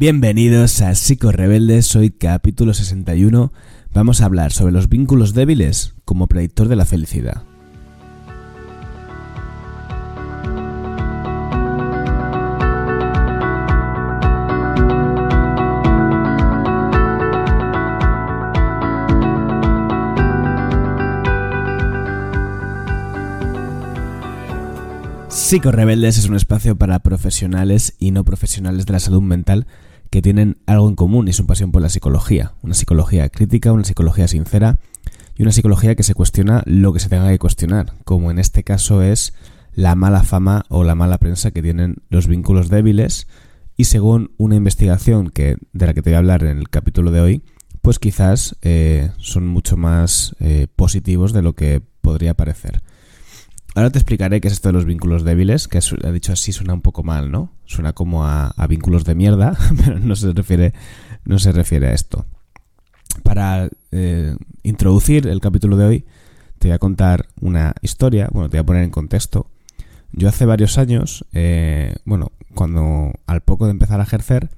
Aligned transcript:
Bienvenidos 0.00 0.80
a 0.80 0.94
Psico 0.94 1.32
Rebeldes, 1.32 1.96
hoy 1.96 2.10
capítulo 2.10 2.72
61. 2.72 3.52
Vamos 3.92 4.20
a 4.20 4.26
hablar 4.26 4.52
sobre 4.52 4.70
los 4.70 4.88
vínculos 4.88 5.34
débiles 5.34 5.96
como 6.04 6.28
predictor 6.28 6.68
de 6.68 6.76
la 6.76 6.84
felicidad. 6.84 7.42
Psico 25.28 25.72
Rebeldes 25.72 26.18
es 26.18 26.28
un 26.28 26.36
espacio 26.36 26.76
para 26.76 27.00
profesionales 27.00 27.96
y 27.98 28.12
no 28.12 28.22
profesionales 28.22 28.86
de 28.86 28.92
la 28.92 29.00
salud 29.00 29.22
mental 29.22 29.66
que 30.10 30.22
tienen 30.22 30.58
algo 30.66 30.88
en 30.88 30.94
común 30.94 31.28
y 31.28 31.32
su 31.32 31.46
pasión 31.46 31.72
por 31.72 31.82
la 31.82 31.88
psicología. 31.88 32.52
Una 32.62 32.74
psicología 32.74 33.28
crítica, 33.28 33.72
una 33.72 33.84
psicología 33.84 34.28
sincera 34.28 34.78
y 35.36 35.42
una 35.42 35.52
psicología 35.52 35.94
que 35.94 36.02
se 36.02 36.14
cuestiona 36.14 36.62
lo 36.66 36.92
que 36.92 37.00
se 37.00 37.08
tenga 37.08 37.28
que 37.28 37.38
cuestionar, 37.38 37.92
como 38.04 38.30
en 38.30 38.38
este 38.38 38.64
caso 38.64 39.02
es 39.02 39.34
la 39.74 39.94
mala 39.94 40.24
fama 40.24 40.64
o 40.68 40.82
la 40.82 40.94
mala 40.94 41.18
prensa 41.18 41.50
que 41.50 41.62
tienen 41.62 41.96
los 42.08 42.26
vínculos 42.26 42.68
débiles 42.68 43.28
y 43.76 43.84
según 43.84 44.32
una 44.36 44.56
investigación 44.56 45.30
que, 45.30 45.56
de 45.72 45.86
la 45.86 45.94
que 45.94 46.02
te 46.02 46.10
voy 46.10 46.16
a 46.16 46.18
hablar 46.18 46.42
en 46.42 46.58
el 46.58 46.68
capítulo 46.68 47.12
de 47.12 47.20
hoy, 47.20 47.42
pues 47.80 48.00
quizás 48.00 48.56
eh, 48.62 49.12
son 49.18 49.46
mucho 49.46 49.76
más 49.76 50.34
eh, 50.40 50.66
positivos 50.74 51.32
de 51.32 51.42
lo 51.42 51.52
que 51.54 51.80
podría 52.00 52.34
parecer. 52.34 52.82
Ahora 53.78 53.90
te 53.90 53.98
explicaré 54.00 54.40
qué 54.40 54.48
es 54.48 54.54
esto 54.54 54.70
de 54.70 54.72
los 54.72 54.86
vínculos 54.86 55.22
débiles, 55.22 55.68
que 55.68 55.78
ha 55.78 56.10
dicho 56.10 56.32
así 56.32 56.50
suena 56.50 56.74
un 56.74 56.80
poco 56.80 57.04
mal, 57.04 57.30
¿no? 57.30 57.52
Suena 57.64 57.92
como 57.92 58.26
a, 58.26 58.52
vínculos 58.68 59.04
de 59.04 59.14
mierda, 59.14 59.56
pero 59.84 60.00
no 60.00 60.16
se 60.16 60.32
refiere, 60.32 60.74
no 61.24 61.38
se 61.38 61.52
refiere 61.52 61.86
a 61.86 61.92
esto. 61.92 62.26
Para 63.22 63.68
eh, 63.92 64.34
introducir 64.64 65.28
el 65.28 65.40
capítulo 65.40 65.76
de 65.76 65.84
hoy, 65.86 66.06
te 66.58 66.66
voy 66.66 66.74
a 66.74 66.80
contar 66.80 67.28
una 67.40 67.72
historia, 67.80 68.28
bueno, 68.32 68.50
te 68.50 68.56
voy 68.56 68.62
a 68.62 68.66
poner 68.66 68.82
en 68.82 68.90
contexto. 68.90 69.46
Yo 70.10 70.28
hace 70.28 70.44
varios 70.44 70.76
años, 70.76 71.24
eh, 71.32 71.94
bueno, 72.04 72.32
cuando 72.56 73.12
al 73.28 73.42
poco 73.42 73.66
de 73.66 73.70
empezar 73.70 74.00
a 74.00 74.02
ejercer, 74.02 74.50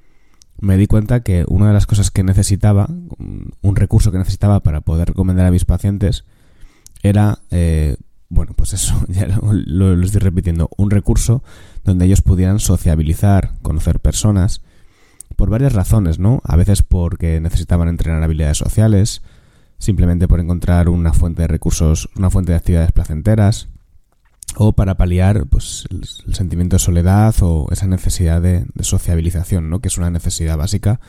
me 0.60 0.78
di 0.78 0.86
cuenta 0.86 1.20
que 1.20 1.44
una 1.46 1.66
de 1.68 1.74
las 1.74 1.84
cosas 1.84 2.10
que 2.10 2.22
necesitaba, 2.22 2.88
un 2.88 3.76
recurso 3.76 4.12
que 4.12 4.18
necesitaba 4.18 4.60
para 4.60 4.80
poder 4.80 5.08
recomendar 5.08 5.44
a 5.44 5.50
mis 5.50 5.66
pacientes, 5.66 6.24
era 7.02 7.40
eh, 7.50 7.96
bueno, 8.30 8.52
pues 8.56 8.72
eso, 8.72 8.94
ya 9.08 9.26
lo, 9.42 10.02
estoy 10.02 10.20
repitiendo, 10.20 10.70
un 10.78 10.90
recurso 10.90 11.42
donde 11.84 12.06
ellos 12.06 12.22
pudieran 12.22 12.60
sociabilizar, 12.60 13.58
conocer 13.60 14.00
personas, 14.00 14.62
por 15.36 15.50
varias 15.50 15.74
razones, 15.74 16.18
¿no? 16.18 16.40
A 16.44 16.56
veces 16.56 16.82
porque 16.82 17.40
necesitaban 17.40 17.88
entrenar 17.88 18.22
habilidades 18.22 18.58
sociales, 18.58 19.22
simplemente 19.78 20.28
por 20.28 20.40
encontrar 20.40 20.88
una 20.88 21.12
fuente 21.12 21.42
de 21.42 21.48
recursos, 21.48 22.08
una 22.16 22.30
fuente 22.30 22.52
de 22.52 22.58
actividades 22.58 22.92
placenteras, 22.92 23.68
o 24.56 24.72
para 24.72 24.96
paliar 24.96 25.46
pues, 25.46 25.84
el, 25.90 26.34
sentimiento 26.34 26.76
de 26.76 26.80
soledad 26.80 27.34
o 27.40 27.68
esa 27.70 27.86
necesidad 27.86 28.42
de, 28.42 28.64
de, 28.74 28.84
sociabilización, 28.84 29.70
¿no? 29.70 29.80
Que 29.80 29.88
es 29.88 29.98
una 29.98 30.10
necesidad 30.10 30.56
básica, 30.56 31.00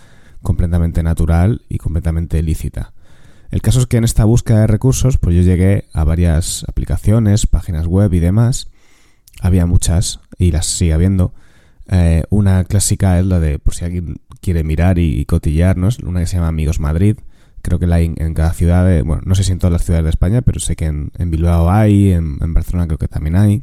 completamente 0.42 1.04
natural 1.04 1.64
y 1.70 1.78
completamente 1.78 2.42
lícita. 2.42 2.94
El 3.52 3.62
caso 3.62 3.80
es 3.80 3.88
que 3.88 3.98
en 3.98 4.06
esta 4.06 4.24
búsqueda 4.24 4.62
de 4.62 4.68
recursos, 4.68 5.18
pues 5.18 5.36
yo 5.36 5.42
llegué 5.42 5.86
a 5.92 6.06
varias 6.06 6.64
aplicaciones, 6.70 7.48
páginas 7.48 7.86
web 7.86 8.14
y 8.14 8.20
demás. 8.20 8.70
Había 9.42 9.66
muchas 9.66 10.22
y 10.38 10.52
las 10.52 10.66
sigue 10.66 10.94
habiendo. 10.94 11.34
Eh, 11.90 12.24
una 12.30 12.64
clásica 12.64 13.20
es 13.20 13.26
la 13.26 13.42
de, 13.42 13.60
por 13.60 13.76
si 13.76 13.84
alguien 13.84 14.22
quiere 14.40 14.64
mirar 14.64 15.00
y, 15.00 15.26
cotillar, 15.26 15.76
¿no? 15.76 15.90
Es 15.90 16.00
una 16.00 16.22
que 16.22 16.28
se 16.28 16.38
llama 16.38 16.48
Amigos 16.48 16.80
Madrid. 16.80 17.18
Creo 17.62 17.78
que 17.78 17.88
la 17.88 17.98
hay 17.98 18.14
en, 18.16 18.34
cada 18.34 18.54
ciudad, 18.54 19.04
bueno, 19.04 19.22
no 19.26 19.36
sé 19.36 19.44
si 19.44 19.52
en 19.52 19.60
todas 19.60 19.74
las 19.74 19.84
ciudades 19.84 20.06
de 20.06 20.10
España, 20.12 20.42
pero 20.42 20.60
sé 20.62 20.78
que 20.78 20.86
en, 20.86 21.12
Bilbao 21.18 21.70
hay, 21.70 22.14
en, 22.14 22.38
en, 22.42 22.54
Barcelona 22.54 22.88
creo 22.88 22.98
que 22.98 23.10
también 23.10 23.36
hay. 23.36 23.62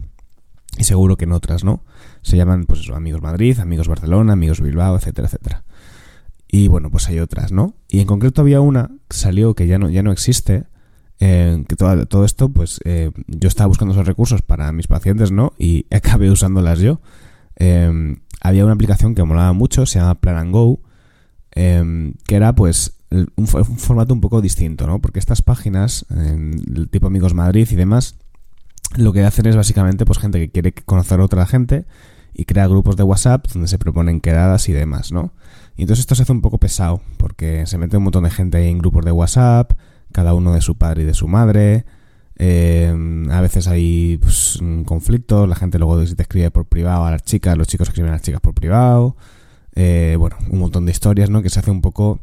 Y 0.76 0.84
seguro 0.84 1.16
que 1.16 1.24
en 1.24 1.32
otras, 1.32 1.64
¿no? 1.64 1.82
Se 2.22 2.36
llaman, 2.36 2.66
pues 2.66 2.88
Amigos 2.90 3.22
Madrid, 3.22 3.58
Amigos 3.58 3.88
Barcelona, 3.88 4.34
Amigos 4.34 4.60
Bilbao, 4.60 4.96
etcétera, 4.96 5.26
etcétera. 5.26 5.64
Y 6.50 6.68
bueno, 6.68 6.90
pues 6.90 7.08
hay 7.08 7.18
otras, 7.20 7.52
¿no? 7.52 7.74
Y 7.88 8.00
en 8.00 8.06
concreto 8.06 8.40
había 8.40 8.60
una 8.60 8.90
que 9.08 9.16
salió 9.16 9.54
que 9.54 9.66
ya 9.66 9.78
no, 9.78 9.90
ya 9.90 10.02
no 10.02 10.12
existe. 10.12 10.64
Que 11.18 11.74
todo, 11.76 12.06
todo, 12.06 12.24
esto, 12.24 12.48
pues 12.48 12.80
eh, 12.84 13.10
yo 13.26 13.48
estaba 13.48 13.66
buscando 13.66 13.92
esos 13.92 14.06
recursos 14.06 14.40
para 14.40 14.70
mis 14.72 14.86
pacientes, 14.86 15.32
¿no? 15.32 15.52
Y 15.58 15.86
acabé 15.94 16.30
usándolas 16.30 16.78
yo. 16.78 17.00
Eh, 17.56 18.16
había 18.40 18.64
una 18.64 18.74
aplicación 18.74 19.14
que 19.14 19.24
molaba 19.24 19.52
mucho, 19.52 19.84
se 19.84 19.98
llama 19.98 20.14
Plan 20.14 20.36
and 20.36 20.52
Go, 20.52 20.80
que 21.54 22.36
era 22.36 22.54
pues 22.54 22.94
un, 23.10 23.46
formato 23.46 24.14
un 24.14 24.20
poco 24.20 24.40
distinto, 24.40 24.86
¿no? 24.86 25.00
Porque 25.00 25.18
estas 25.18 25.42
páginas, 25.42 26.06
del 26.08 26.88
tipo 26.88 27.08
Amigos 27.08 27.34
Madrid 27.34 27.66
y 27.70 27.74
demás, 27.74 28.14
lo 28.96 29.12
que 29.12 29.24
hacen 29.24 29.46
es 29.46 29.56
básicamente 29.56 30.04
pues 30.04 30.18
gente 30.18 30.38
que 30.38 30.50
quiere 30.50 30.72
conocer 30.72 31.20
a 31.20 31.24
otra 31.24 31.46
gente 31.46 31.86
y 32.34 32.44
crea 32.44 32.66
grupos 32.66 32.96
de 32.96 33.02
WhatsApp 33.02 33.46
donde 33.52 33.68
se 33.68 33.78
proponen 33.78 34.20
quedadas 34.20 34.68
y 34.68 34.72
demás, 34.72 35.12
¿no? 35.12 35.32
Y 35.78 35.82
entonces 35.82 36.00
esto 36.00 36.16
se 36.16 36.24
hace 36.24 36.32
un 36.32 36.40
poco 36.40 36.58
pesado, 36.58 37.00
porque 37.18 37.64
se 37.66 37.78
mete 37.78 37.96
un 37.96 38.02
montón 38.02 38.24
de 38.24 38.30
gente 38.30 38.58
ahí 38.58 38.68
en 38.68 38.78
grupos 38.78 39.04
de 39.04 39.12
WhatsApp, 39.12 39.74
cada 40.10 40.34
uno 40.34 40.52
de 40.52 40.60
su 40.60 40.76
padre 40.76 41.04
y 41.04 41.06
de 41.06 41.14
su 41.14 41.28
madre. 41.28 41.84
Eh, 42.34 42.92
a 43.30 43.40
veces 43.40 43.68
hay 43.68 44.18
pues, 44.20 44.58
conflictos, 44.84 45.48
la 45.48 45.54
gente 45.54 45.78
luego 45.78 46.02
te 46.02 46.20
escribe 46.20 46.50
por 46.50 46.66
privado 46.66 47.04
a 47.04 47.12
las 47.12 47.22
chicas, 47.22 47.56
los 47.56 47.68
chicos 47.68 47.86
escriben 47.86 48.10
a 48.10 48.14
las 48.14 48.22
chicas 48.22 48.40
por 48.40 48.54
privado. 48.54 49.16
Eh, 49.76 50.16
bueno, 50.18 50.36
un 50.50 50.58
montón 50.58 50.84
de 50.84 50.90
historias, 50.90 51.30
¿no? 51.30 51.42
Que 51.42 51.48
se 51.48 51.60
hace 51.60 51.70
un 51.70 51.80
poco, 51.80 52.18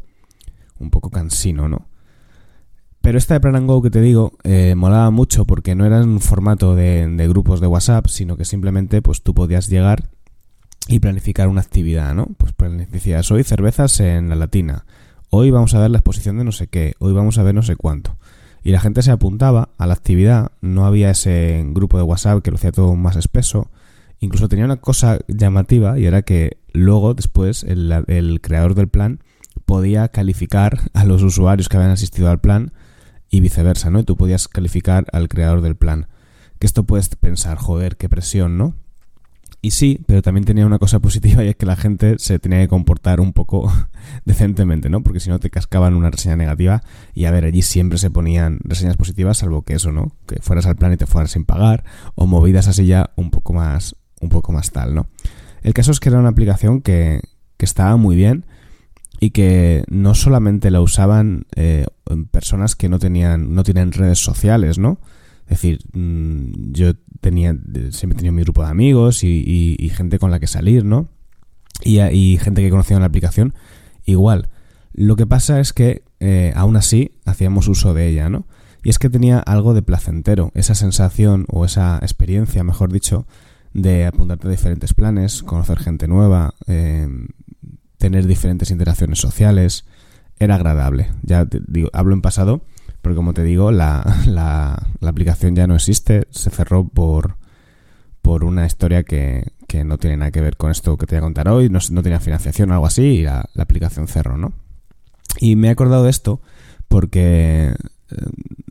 un 0.77 0.89
poco 0.89 1.09
cansino, 1.09 1.69
¿no? 1.69 1.87
Pero 2.99 3.17
esta 3.17 3.35
de 3.35 3.39
Plan 3.39 3.67
Go 3.67 3.81
que 3.81 3.89
te 3.89 4.01
digo, 4.01 4.33
eh, 4.43 4.75
molaba 4.75 5.11
mucho 5.11 5.45
porque 5.45 5.75
no 5.75 5.85
era 5.85 6.01
en 6.01 6.19
formato 6.19 6.75
de, 6.75 7.07
de, 7.07 7.27
grupos 7.29 7.61
de 7.61 7.67
WhatsApp, 7.67 8.07
sino 8.07 8.35
que 8.35 8.43
simplemente 8.43 9.01
pues 9.01 9.22
tú 9.22 9.33
podías 9.33 9.69
llegar 9.69 10.09
y 10.88 11.00
planificar 11.00 11.47
una 11.47 11.62
actividad, 11.62 12.13
¿no? 12.13 12.28
Pues 12.38 12.53
decías, 12.91 13.31
hoy 13.31 13.44
cervezas 13.44 14.00
en 14.00 14.29
la 14.29 14.35
latina, 14.35 14.85
hoy 15.29 15.51
vamos 15.51 15.73
a 15.73 15.79
ver 15.79 15.91
la 15.91 15.97
exposición 15.97 16.38
de 16.38 16.44
no 16.44 16.51
sé 16.51 16.68
qué, 16.68 16.94
hoy 17.00 17.13
vamos 17.13 17.38
a 17.38 17.44
ver 17.44 17.56
no 17.56 17.63
sé 17.63 17.75
cuánto. 17.75 18.18
Y 18.63 18.72
la 18.72 18.79
gente 18.79 19.01
se 19.03 19.12
apuntaba 19.12 19.69
a 19.78 19.85
la 19.85 19.94
actividad, 19.94 20.51
no 20.62 20.85
había 20.85 21.12
ese 21.12 21.63
grupo 21.68 21.97
de 21.97 22.03
WhatsApp 22.03 22.41
que 22.41 22.51
lo 22.51 22.57
hacía 22.57 22.72
todo 22.72 22.96
más 22.96 23.16
espeso. 23.16 23.69
Incluso 24.19 24.47
tenía 24.47 24.66
una 24.66 24.78
cosa 24.78 25.19
llamativa 25.28 26.00
y 26.00 26.06
era 26.06 26.23
que 26.23 26.57
luego, 26.73 27.13
después, 27.13 27.63
el, 27.63 27.91
el 28.07 28.41
creador 28.41 28.73
del 28.73 28.88
plan 28.88 29.19
podía 29.66 30.07
calificar 30.07 30.79
a 30.94 31.06
los 31.06 31.22
usuarios 31.22 31.69
que 31.69 31.78
habían 31.78 31.91
asistido 31.91 32.29
al 32.29 32.40
plan 32.40 32.72
y 33.29 33.40
viceversa, 33.40 33.90
¿no? 33.91 34.00
Y 34.00 34.03
tú 34.03 34.17
podías 34.17 34.47
calificar 34.47 35.06
al 35.12 35.28
creador 35.28 35.62
del 35.62 35.75
plan. 35.75 36.07
Que 36.57 36.66
esto 36.66 36.85
puedes 36.85 37.09
pensar, 37.09 37.57
joder, 37.57 37.97
qué 37.97 38.09
presión, 38.09 38.57
¿no? 38.57 38.73
Y 39.66 39.72
sí, 39.72 40.00
pero 40.06 40.22
también 40.22 40.46
tenía 40.46 40.64
una 40.68 40.78
cosa 40.78 41.00
positiva 41.00 41.44
y 41.44 41.48
es 41.48 41.56
que 41.56 41.66
la 41.66 41.76
gente 41.76 42.20
se 42.20 42.38
tenía 42.38 42.59
que 42.59 42.68
comportar 42.68 43.20
un 43.20 43.34
poco 43.34 43.74
decentemente, 44.24 44.92
¿no? 44.92 45.02
Porque 45.02 45.20
si 45.20 45.31
no 45.31 45.40
te 45.40 45.50
cascaban 45.50 45.96
una 45.96 46.12
reseña 46.12 46.36
negativa 46.36 46.84
y 47.16 47.26
a 47.26 47.31
ver, 47.31 47.46
allí 47.46 47.64
siempre 47.64 47.98
se 47.98 48.12
ponían 48.12 48.59
reseñas 48.64 48.96
positivas, 48.96 49.40
salvo 49.40 49.64
que 49.64 49.74
eso, 49.74 49.92
¿no? 49.92 50.12
Que 50.28 50.40
fueras 50.40 50.68
al 50.68 50.76
plan 50.76 50.94
y 50.94 50.98
te 50.98 51.08
fueras 51.08 51.31
sin 51.31 51.46
pagar 51.46 51.84
o 52.14 52.28
movidas 52.28 52.68
así 52.68 52.86
ya 52.86 53.09
un 53.16 53.31
poco 53.31 53.53
más, 53.53 53.96
un 54.22 54.30
poco 54.30 54.52
más 54.52 54.70
tal, 54.70 54.94
¿no? 54.94 55.08
El 55.64 55.74
caso 55.74 55.92
es 55.92 56.00
que 56.00 56.09
era 56.09 56.20
una 56.20 56.30
aplicación 56.30 56.82
que, 56.82 57.22
que 57.58 57.66
estaba 57.66 57.97
muy 57.97 58.16
bien 58.16 58.46
y 59.20 59.32
que 59.32 59.84
no 59.88 60.14
solamente 60.14 60.70
la 60.70 60.82
usaban 60.82 61.47
eh, 61.56 61.88
personas 62.30 62.76
que 62.76 62.88
no 62.88 63.00
tenían, 63.00 63.56
no 63.56 63.64
tienen 63.64 63.94
redes 63.94 64.20
sociales, 64.20 64.78
¿no? 64.78 65.00
Es 65.47 65.61
decir, 65.61 65.79
mm, 65.94 66.72
yo 66.72 66.94
tenía, 67.22 67.56
siempre 67.91 68.16
he 68.16 68.17
tenido 68.17 68.33
mi 68.33 68.41
grupo 68.44 68.63
de 68.63 68.69
amigos 68.69 69.23
y, 69.23 69.91
gente 69.95 70.19
con 70.19 70.31
la 70.31 70.39
que 70.39 70.47
salir, 70.47 70.85
¿no? 70.85 71.09
Y, 71.83 72.38
gente 72.38 72.61
que 72.61 72.69
conocía 72.69 72.97
en 72.97 73.01
la 73.01 73.07
aplicación, 73.07 73.53
igual. 74.05 74.49
Lo 74.93 75.16
que 75.16 75.28
pasa 75.28 75.59
es 75.59 75.73
que 75.73 76.03
eh, 76.20 76.53
aún 76.55 76.78
así 76.78 77.11
hacíamos 77.25 77.67
uso 77.67 77.93
de 77.93 78.08
ella, 78.08 78.29
¿no? 78.29 78.47
Y 78.84 78.90
es 78.90 78.99
que 78.99 79.09
tenía 79.09 79.40
algo 79.40 79.73
de 79.73 79.81
placentero, 79.81 80.52
esa 80.53 80.75
sensación 80.75 81.46
o 81.49 81.66
esa 81.66 81.97
experiencia, 82.02 82.64
mejor 82.64 82.91
dicho, 82.91 83.28
de 83.73 84.05
apuntarte 84.05 84.47
a 84.47 84.52
diferentes 84.52 84.93
planes, 84.93 85.43
conocer 85.43 85.79
gente 85.79 86.08
nueva, 86.08 86.53
eh, 86.67 87.08
tener 87.97 88.25
diferentes 88.28 88.72
interacciones 88.72 89.20
sociales, 89.20 89.85
era 90.37 90.55
agradable. 90.55 91.11
Ya 91.23 91.46
digo, 91.46 91.90
hablo 91.93 92.14
en 92.14 92.22
pasado 92.22 92.61
porque 93.05 93.17
como 93.17 93.35
te 93.35 93.43
digo, 93.43 93.72
la, 93.72 94.03
la, 94.25 94.84
aplicación 95.07 95.55
ya 95.55 95.67
no 95.67 95.75
existe, 95.75 96.25
se 96.31 96.49
cerró 96.49 96.87
por, 96.87 97.37
por 98.23 98.43
una 98.43 98.66
historia 98.66 99.03
que, 99.03 99.52
que, 99.67 99.84
no 99.84 99.99
tiene 99.99 100.17
nada 100.17 100.31
que 100.31 100.41
ver 100.41 100.57
con 100.57 100.72
esto 100.72 100.97
que 100.97 101.05
te 101.05 101.13
voy 101.13 101.19
a 101.19 101.22
contar 101.22 101.47
hoy, 101.49 101.69
no, 101.69 101.78
no 101.91 102.02
tenía 102.02 102.19
financiación 102.19 102.72
o 102.72 102.73
algo 102.73 102.87
así 102.87 103.03
y 103.03 103.22
la, 103.22 103.47
aplicación 103.59 104.07
cerró, 104.07 104.40
¿no? 104.40 104.53
Y 105.40 105.55
me 105.55 105.67
he 105.67 105.69
acordado 105.69 106.05
de 106.05 106.09
esto 106.09 106.41
porque 106.87 107.75
eh, 108.09 108.16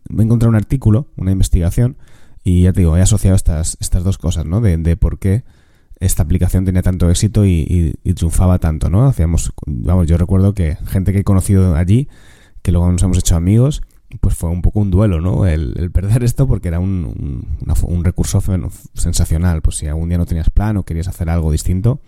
me 0.08 0.24
he 0.24 0.26
encontrado 0.26 0.50
un 0.50 0.56
artículo, 0.56 1.06
una 1.16 1.30
investigación, 1.30 1.96
y 2.42 2.62
ya 2.62 2.72
te 2.72 2.80
digo, 2.80 2.96
he 2.96 3.02
asociado 3.02 3.36
estas, 3.36 3.76
estas 3.78 4.02
dos 4.02 4.18
cosas, 4.18 4.46
¿no? 4.46 4.60
De, 4.60 4.76
de 4.78 4.96
por 4.96 5.20
qué 5.20 5.44
esta 6.00 6.24
aplicación 6.24 6.64
tenía 6.64 6.82
tanto 6.82 7.08
éxito 7.08 7.46
y, 7.46 7.94
triunfaba 8.16 8.58
tanto, 8.58 8.90
¿no? 8.90 9.06
Hacíamos, 9.06 9.52
vamos, 9.64 10.08
yo 10.08 10.18
recuerdo 10.18 10.54
que 10.54 10.76
gente 10.86 11.12
que 11.12 11.20
he 11.20 11.24
conocido 11.24 11.76
allí, 11.76 12.08
que 12.62 12.72
luego 12.72 12.90
nos 12.90 13.00
hemos 13.04 13.18
hecho 13.18 13.36
amigos, 13.36 13.80
pues 14.20 14.36
fue 14.36 14.50
un 14.50 14.62
poco 14.62 14.80
un 14.80 14.90
duelo, 14.90 15.20
¿no? 15.20 15.46
El, 15.46 15.90
perder 15.92 16.24
esto 16.24 16.46
porque 16.46 16.68
era 16.68 16.80
un, 16.80 17.46
un, 17.86 18.04
recurso 18.04 18.42
sensacional. 18.94 19.62
Pues 19.62 19.76
si 19.76 19.86
algún 19.86 20.08
día 20.08 20.18
no 20.18 20.26
tenías 20.26 20.50
plan 20.50 20.76
o 20.76 20.84
querías 20.84 21.08
hacer 21.08 21.30
algo 21.30 21.50
distinto, 21.50 22.00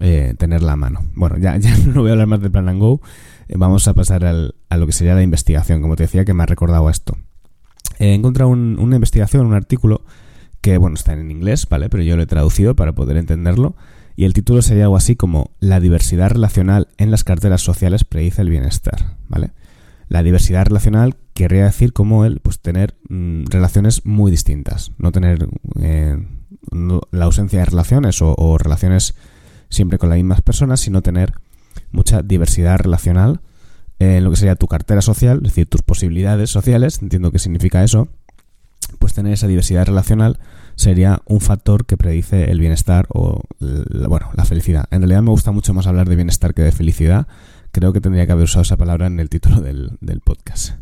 eh, 0.00 0.34
tener 0.38 0.62
la 0.62 0.76
mano. 0.76 1.04
Bueno, 1.14 1.38
ya, 1.38 1.56
ya 1.58 1.76
no 1.78 2.02
voy 2.02 2.10
a 2.10 2.12
hablar 2.12 2.26
más 2.26 2.40
de 2.40 2.50
Plan 2.50 2.68
and 2.68 2.80
Go. 2.80 3.00
Eh, 3.48 3.54
vamos 3.56 3.88
a 3.88 3.94
pasar 3.94 4.24
al, 4.24 4.54
a 4.68 4.76
lo 4.76 4.86
que 4.86 4.92
sería 4.92 5.14
la 5.14 5.22
investigación, 5.22 5.82
como 5.82 5.96
te 5.96 6.04
decía, 6.04 6.24
que 6.24 6.34
me 6.34 6.42
ha 6.42 6.46
recordado 6.46 6.88
esto. 6.90 7.16
He 7.98 8.14
encontrado 8.14 8.50
una 8.50 8.96
investigación, 8.96 9.46
un 9.46 9.54
artículo 9.54 10.02
que, 10.60 10.78
bueno, 10.78 10.96
está 10.96 11.12
en 11.12 11.30
inglés, 11.30 11.68
¿vale? 11.68 11.88
Pero 11.88 12.02
yo 12.02 12.16
lo 12.16 12.22
he 12.22 12.26
traducido 12.26 12.74
para 12.74 12.92
poder 12.92 13.16
entenderlo. 13.16 13.76
Y 14.16 14.24
el 14.24 14.32
título 14.32 14.62
sería 14.62 14.84
algo 14.84 14.96
así 14.96 15.16
como 15.16 15.50
La 15.60 15.80
diversidad 15.80 16.30
relacional 16.30 16.88
en 16.98 17.10
las 17.10 17.24
carteras 17.24 17.62
sociales 17.62 18.04
predice 18.04 18.42
el 18.42 18.50
bienestar, 18.50 19.16
¿vale? 19.28 19.50
La 20.08 20.22
diversidad 20.22 20.66
relacional 20.66 21.16
querría 21.34 21.64
decir 21.64 21.92
como 21.92 22.24
el, 22.24 22.40
pues 22.40 22.60
tener 22.60 22.96
mm, 23.08 23.44
relaciones 23.46 24.04
muy 24.04 24.30
distintas, 24.30 24.92
no 24.98 25.12
tener 25.12 25.48
eh, 25.80 26.16
la 27.10 27.24
ausencia 27.24 27.60
de 27.60 27.64
relaciones 27.66 28.18
o, 28.20 28.58
relaciones 28.58 29.14
siempre 29.68 29.98
con 29.98 30.08
las 30.08 30.16
mismas 30.16 30.42
personas, 30.42 30.80
sino 30.80 31.02
tener 31.02 31.32
mucha 31.90 32.22
diversidad 32.22 32.78
relacional 32.78 33.40
en 33.98 34.24
lo 34.24 34.30
que 34.30 34.36
sería 34.36 34.56
tu 34.56 34.66
cartera 34.66 35.00
social, 35.00 35.38
es 35.38 35.50
decir, 35.50 35.68
tus 35.68 35.82
posibilidades 35.82 36.50
sociales, 36.50 37.00
entiendo 37.00 37.30
qué 37.30 37.38
significa 37.38 37.84
eso, 37.84 38.08
pues 38.98 39.14
tener 39.14 39.32
esa 39.32 39.46
diversidad 39.46 39.86
relacional 39.86 40.38
sería 40.76 41.22
un 41.26 41.40
factor 41.40 41.86
que 41.86 41.96
predice 41.96 42.50
el 42.50 42.60
bienestar 42.60 43.06
o, 43.08 43.40
bueno, 44.08 44.30
la 44.34 44.44
felicidad. 44.44 44.86
En 44.90 45.00
realidad 45.00 45.22
me 45.22 45.30
gusta 45.30 45.52
mucho 45.52 45.74
más 45.74 45.86
hablar 45.86 46.08
de 46.08 46.16
bienestar 46.16 46.54
que 46.54 46.62
de 46.62 46.72
felicidad. 46.72 47.26
Creo 47.74 47.92
que 47.92 48.00
tendría 48.00 48.24
que 48.24 48.30
haber 48.30 48.44
usado 48.44 48.62
esa 48.62 48.76
palabra 48.76 49.08
en 49.08 49.18
el 49.18 49.28
título 49.28 49.60
del, 49.60 49.98
podcast. 50.24 50.76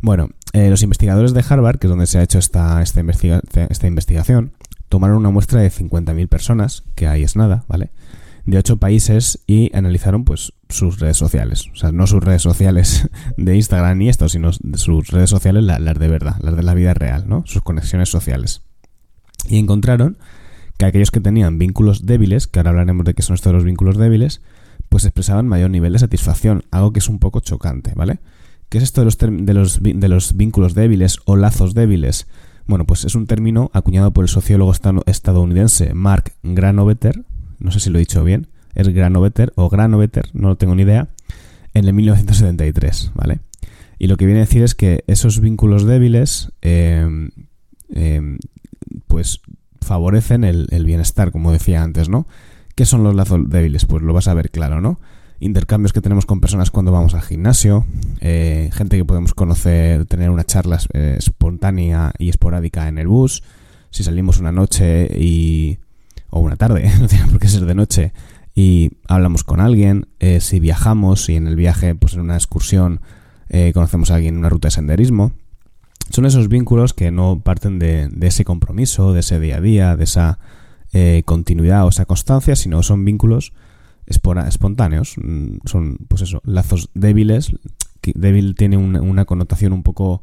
Bueno, 0.00 0.28
eh, 0.52 0.70
los 0.70 0.84
investigadores 0.84 1.34
de 1.34 1.44
Harvard, 1.48 1.80
que 1.80 1.88
es 1.88 1.90
donde 1.90 2.06
se 2.06 2.18
ha 2.18 2.22
hecho 2.22 2.38
esta, 2.38 2.80
esta, 2.80 3.02
esta 3.68 3.86
investigación, 3.88 4.52
tomaron 4.88 5.16
una 5.16 5.30
muestra 5.30 5.60
de 5.60 5.72
50.000 5.72 6.28
personas, 6.28 6.84
que 6.94 7.08
ahí 7.08 7.24
es 7.24 7.34
nada, 7.34 7.64
¿vale? 7.66 7.90
de 8.46 8.56
ocho 8.56 8.76
países 8.76 9.40
y 9.48 9.74
analizaron 9.76 10.24
pues 10.24 10.52
sus 10.68 11.00
redes 11.00 11.16
sociales. 11.16 11.66
O 11.72 11.76
sea, 11.76 11.90
no 11.90 12.06
sus 12.06 12.22
redes 12.22 12.42
sociales 12.42 13.08
de 13.36 13.56
Instagram 13.56 13.98
ni 13.98 14.08
esto, 14.08 14.28
sino 14.28 14.52
sus 14.52 15.08
redes 15.08 15.30
sociales, 15.30 15.64
las 15.64 15.98
de 15.98 16.08
verdad, 16.08 16.36
las 16.40 16.54
de 16.54 16.62
la 16.62 16.74
vida 16.74 16.94
real, 16.94 17.28
¿no? 17.28 17.42
Sus 17.46 17.62
conexiones 17.62 18.10
sociales. 18.10 18.62
Y 19.48 19.58
encontraron 19.58 20.18
que 20.78 20.86
aquellos 20.86 21.10
que 21.10 21.20
tenían 21.20 21.58
vínculos 21.58 22.06
débiles, 22.06 22.46
que 22.46 22.60
ahora 22.60 22.70
hablaremos 22.70 23.04
de 23.04 23.14
qué 23.14 23.22
son 23.22 23.34
estos 23.34 23.52
los 23.52 23.64
vínculos 23.64 23.96
débiles, 23.96 24.40
pues 24.92 25.06
expresaban 25.06 25.48
mayor 25.48 25.70
nivel 25.70 25.94
de 25.94 25.98
satisfacción, 25.98 26.64
algo 26.70 26.92
que 26.92 26.98
es 26.98 27.08
un 27.08 27.18
poco 27.18 27.40
chocante, 27.40 27.94
¿vale? 27.96 28.18
¿Qué 28.68 28.76
es 28.76 28.84
esto 28.84 29.00
de 29.00 29.06
los, 29.06 29.16
de 29.16 29.54
los, 29.54 29.82
de 29.82 30.08
los 30.08 30.36
vínculos 30.36 30.74
débiles 30.74 31.18
o 31.24 31.36
lazos 31.36 31.72
débiles? 31.72 32.26
Bueno, 32.66 32.84
pues 32.84 33.06
es 33.06 33.14
un 33.14 33.26
término 33.26 33.70
acuñado 33.72 34.12
por 34.12 34.22
el 34.22 34.28
sociólogo 34.28 34.70
estadounidense 35.06 35.94
Mark 35.94 36.34
Granovetter, 36.42 37.24
no 37.58 37.70
sé 37.70 37.80
si 37.80 37.88
lo 37.88 37.96
he 37.96 38.00
dicho 38.00 38.22
bien, 38.22 38.48
es 38.74 38.86
Granovetter 38.86 39.54
o 39.56 39.70
Granovetter, 39.70 40.28
no 40.34 40.48
lo 40.48 40.56
tengo 40.56 40.74
ni 40.74 40.82
idea, 40.82 41.08
en 41.72 41.86
el 41.86 41.94
1973, 41.94 43.12
¿vale? 43.14 43.40
Y 43.98 44.08
lo 44.08 44.18
que 44.18 44.26
viene 44.26 44.40
a 44.40 44.44
decir 44.44 44.62
es 44.62 44.74
que 44.74 45.04
esos 45.06 45.40
vínculos 45.40 45.86
débiles, 45.86 46.52
em, 46.60 47.30
pues 49.06 49.40
favorecen 49.80 50.44
el, 50.44 50.84
bienestar, 50.84 51.32
como 51.32 51.50
decía 51.50 51.82
antes, 51.82 52.10
¿no? 52.10 52.26
¿Qué 52.74 52.86
son 52.86 53.04
los 53.04 53.14
lazos 53.14 53.48
débiles? 53.48 53.84
Pues 53.84 54.02
lo 54.02 54.12
vas 54.12 54.28
a 54.28 54.34
ver 54.34 54.50
claro, 54.50 54.80
¿no? 54.80 54.98
Intercambios 55.40 55.92
que 55.92 56.00
tenemos 56.00 56.24
con 56.24 56.40
personas 56.40 56.70
cuando 56.70 56.92
vamos 56.92 57.14
al 57.14 57.22
gimnasio, 57.22 57.84
eh, 58.20 58.70
gente 58.72 58.96
que 58.96 59.04
podemos 59.04 59.34
conocer, 59.34 60.06
tener 60.06 60.30
una 60.30 60.44
charla 60.44 60.78
eh, 60.92 61.16
espontánea 61.18 62.12
y 62.18 62.28
esporádica 62.28 62.86
en 62.88 62.98
el 62.98 63.08
bus, 63.08 63.42
si 63.90 64.04
salimos 64.04 64.38
una 64.38 64.52
noche 64.52 65.08
y 65.18 65.78
o 66.30 66.40
una 66.40 66.56
tarde, 66.56 66.90
no 67.00 67.08
tiene 67.08 67.26
por 67.26 67.38
qué 67.38 67.48
ser 67.48 67.66
de 67.66 67.74
noche, 67.74 68.12
y 68.54 68.90
hablamos 69.08 69.44
con 69.44 69.60
alguien, 69.60 70.08
eh, 70.20 70.40
si 70.40 70.60
viajamos, 70.60 71.28
y 71.28 71.36
en 71.36 71.46
el 71.46 71.56
viaje, 71.56 71.94
pues 71.94 72.14
en 72.14 72.20
una 72.20 72.34
excursión, 72.34 73.00
eh, 73.48 73.72
conocemos 73.72 74.10
a 74.10 74.16
alguien 74.16 74.34
en 74.34 74.40
una 74.40 74.48
ruta 74.48 74.68
de 74.68 74.72
senderismo. 74.72 75.32
Son 76.10 76.26
esos 76.26 76.48
vínculos 76.48 76.92
que 76.92 77.10
no 77.10 77.40
parten 77.40 77.78
de, 77.78 78.10
ese 78.20 78.44
compromiso, 78.44 79.12
de 79.12 79.20
ese 79.20 79.40
día 79.40 79.56
a 79.56 79.60
día, 79.60 79.96
de 79.96 80.04
esa 80.04 80.38
eh, 80.92 81.22
continuidad 81.24 81.84
o 81.84 81.88
esa 81.88 82.04
constancia, 82.04 82.56
sino 82.56 82.82
son 82.82 83.04
vínculos 83.04 83.52
espontáneos. 84.06 85.14
Mm, 85.22 85.58
son, 85.64 85.98
pues 86.08 86.22
eso, 86.22 86.40
lazos 86.44 86.90
débiles. 86.94 87.52
Débil 88.02 88.54
tiene 88.56 88.76
una, 88.76 89.24
connotación 89.24 89.72
un 89.72 89.82
poco 89.82 90.22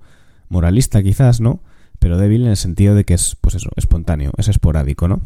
moralista, 0.50 1.01
quizás, 1.01 1.39
¿no? 1.39 1.62
Pero 2.00 2.18
débil 2.18 2.44
en 2.44 2.50
el 2.50 2.57
sentido 2.57 2.95
de 2.95 3.06
que 3.06 3.13
es, 3.13 3.38
pues 3.39 3.56
eso, 3.56 3.69
espontáneo, 3.75 4.31
es 4.38 4.48
esporádico, 4.48 5.07
¿no? 5.07 5.21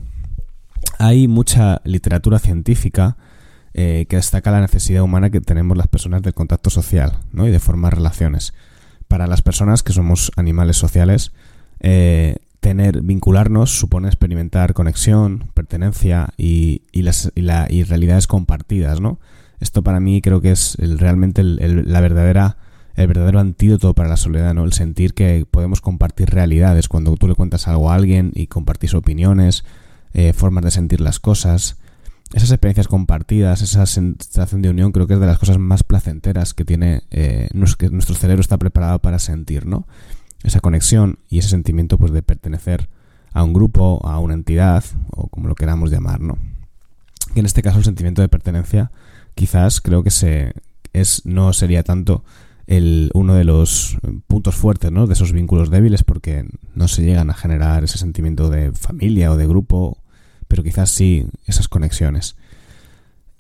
hay 0.98 1.28
mucha 1.28 1.82
literatura 1.84 2.40
científica 2.40 3.18
eh, 3.74 4.06
que 4.08 4.18
destaca 4.18 4.52
la 4.52 4.62
necesidad 4.62 5.04
humana 5.04 5.30
que 5.30 5.42
tenemos 5.42 5.78
las 5.78 5.88
personas 5.88 6.22
del 6.22 6.34
contacto 6.34 6.70
social 6.70 7.18
¿no? 7.32 7.48
y 7.48 7.52
de 7.52 7.60
formar 7.60 7.96
relaciones. 7.96 8.54
Para 9.08 9.28
las 9.28 9.42
personas 9.42 9.84
que 9.84 9.94
somos 9.94 10.32
animales 10.36 10.78
sociales, 10.78 11.32
eh, 11.80 12.38
tener, 12.64 13.02
vincularnos 13.02 13.78
supone 13.78 14.08
experimentar 14.08 14.74
conexión, 14.74 15.50
pertenencia 15.54 16.30
y, 16.38 16.82
las, 16.94 17.30
la, 17.36 17.68
y 17.70 17.84
realidades 17.84 18.26
compartidas, 18.26 19.02
¿no? 19.02 19.20
Esto 19.60 19.84
para 19.84 20.00
mí 20.00 20.22
creo 20.22 20.40
que 20.40 20.52
es 20.52 20.78
realmente 20.80 21.44
la 21.44 22.00
verdadera, 22.00 22.56
el 22.96 23.08
verdadero 23.08 23.42
antídoto 23.42 23.94
para 23.94 24.08
la 24.08 24.16
soledad, 24.16 24.54
¿no? 24.54 24.64
El 24.64 24.72
sentir 24.72 25.14
que 25.14 25.46
podemos 25.50 25.82
compartir 25.82 26.30
realidades 26.30 26.88
cuando 26.88 27.18
tú 27.18 27.28
le 27.28 27.36
cuentas 27.36 27.68
algo 27.68 27.92
a 27.92 27.96
alguien 27.96 28.32
y 28.34 28.48
compartís 28.48 28.94
opiniones, 28.94 29.66
eh, 30.14 30.32
formas 30.32 30.64
de 30.64 30.72
sentir 30.72 31.02
las 31.02 31.20
cosas. 31.20 31.76
Esas 32.34 32.52
experiencias 32.52 32.88
compartidas, 32.88 33.62
esa 33.62 33.86
sensación 33.86 34.62
de 34.62 34.70
unión, 34.70 34.94
creo 34.94 35.06
que 35.06 35.16
es 35.16 35.20
de 35.20 35.28
las 35.28 35.38
cosas 35.38 35.58
más 35.58 35.84
placenteras 35.84 36.54
que 36.54 36.64
tiene 36.64 37.04
eh, 37.12 37.50
nuestro 37.52 38.16
cerebro 38.16 38.40
está 38.40 38.58
preparado 38.58 39.00
para 39.00 39.20
sentir, 39.20 39.66
¿no? 39.66 39.86
Esa 40.44 40.60
conexión 40.60 41.20
y 41.30 41.40
ese 41.40 41.50
sentimiento 41.50 41.98
pues, 41.98 42.12
de 42.12 42.22
pertenecer 42.22 42.90
a 43.34 43.44
un 43.44 43.54
grupo, 43.54 44.00
a 44.06 44.20
una 44.20 44.34
entidad, 44.34 44.84
o 45.12 45.28
como 45.28 45.48
lo 45.48 45.56
queramos 45.56 45.90
llamar, 45.90 46.22
¿no? 46.22 46.38
Y 47.36 47.40
en 47.40 47.46
este 47.46 47.64
caso 47.64 47.80
el 47.80 47.86
sentimiento 47.86 48.22
de 48.22 48.30
pertenencia 48.30 48.92
quizás 49.36 49.82
creo 49.82 50.04
que 50.04 50.12
se, 50.12 50.54
es, 50.94 51.26
no 51.26 51.54
sería 51.54 51.84
tanto 51.84 52.24
el, 52.68 53.10
uno 53.14 53.34
de 53.34 53.44
los 53.44 53.98
puntos 54.28 54.56
fuertes 54.56 54.92
¿no? 54.92 55.08
de 55.08 55.14
esos 55.14 55.32
vínculos 55.32 55.70
débiles 55.70 56.04
porque 56.04 56.46
no 56.76 56.88
se 56.88 57.04
llegan 57.04 57.30
a 57.30 57.34
generar 57.34 57.84
ese 57.84 57.98
sentimiento 57.98 58.50
de 58.50 58.72
familia 58.72 59.32
o 59.32 59.38
de 59.38 59.48
grupo 59.48 59.98
pero 60.48 60.62
quizás 60.62 60.92
sí 60.92 61.26
esas 61.48 61.68
conexiones. 61.68 62.36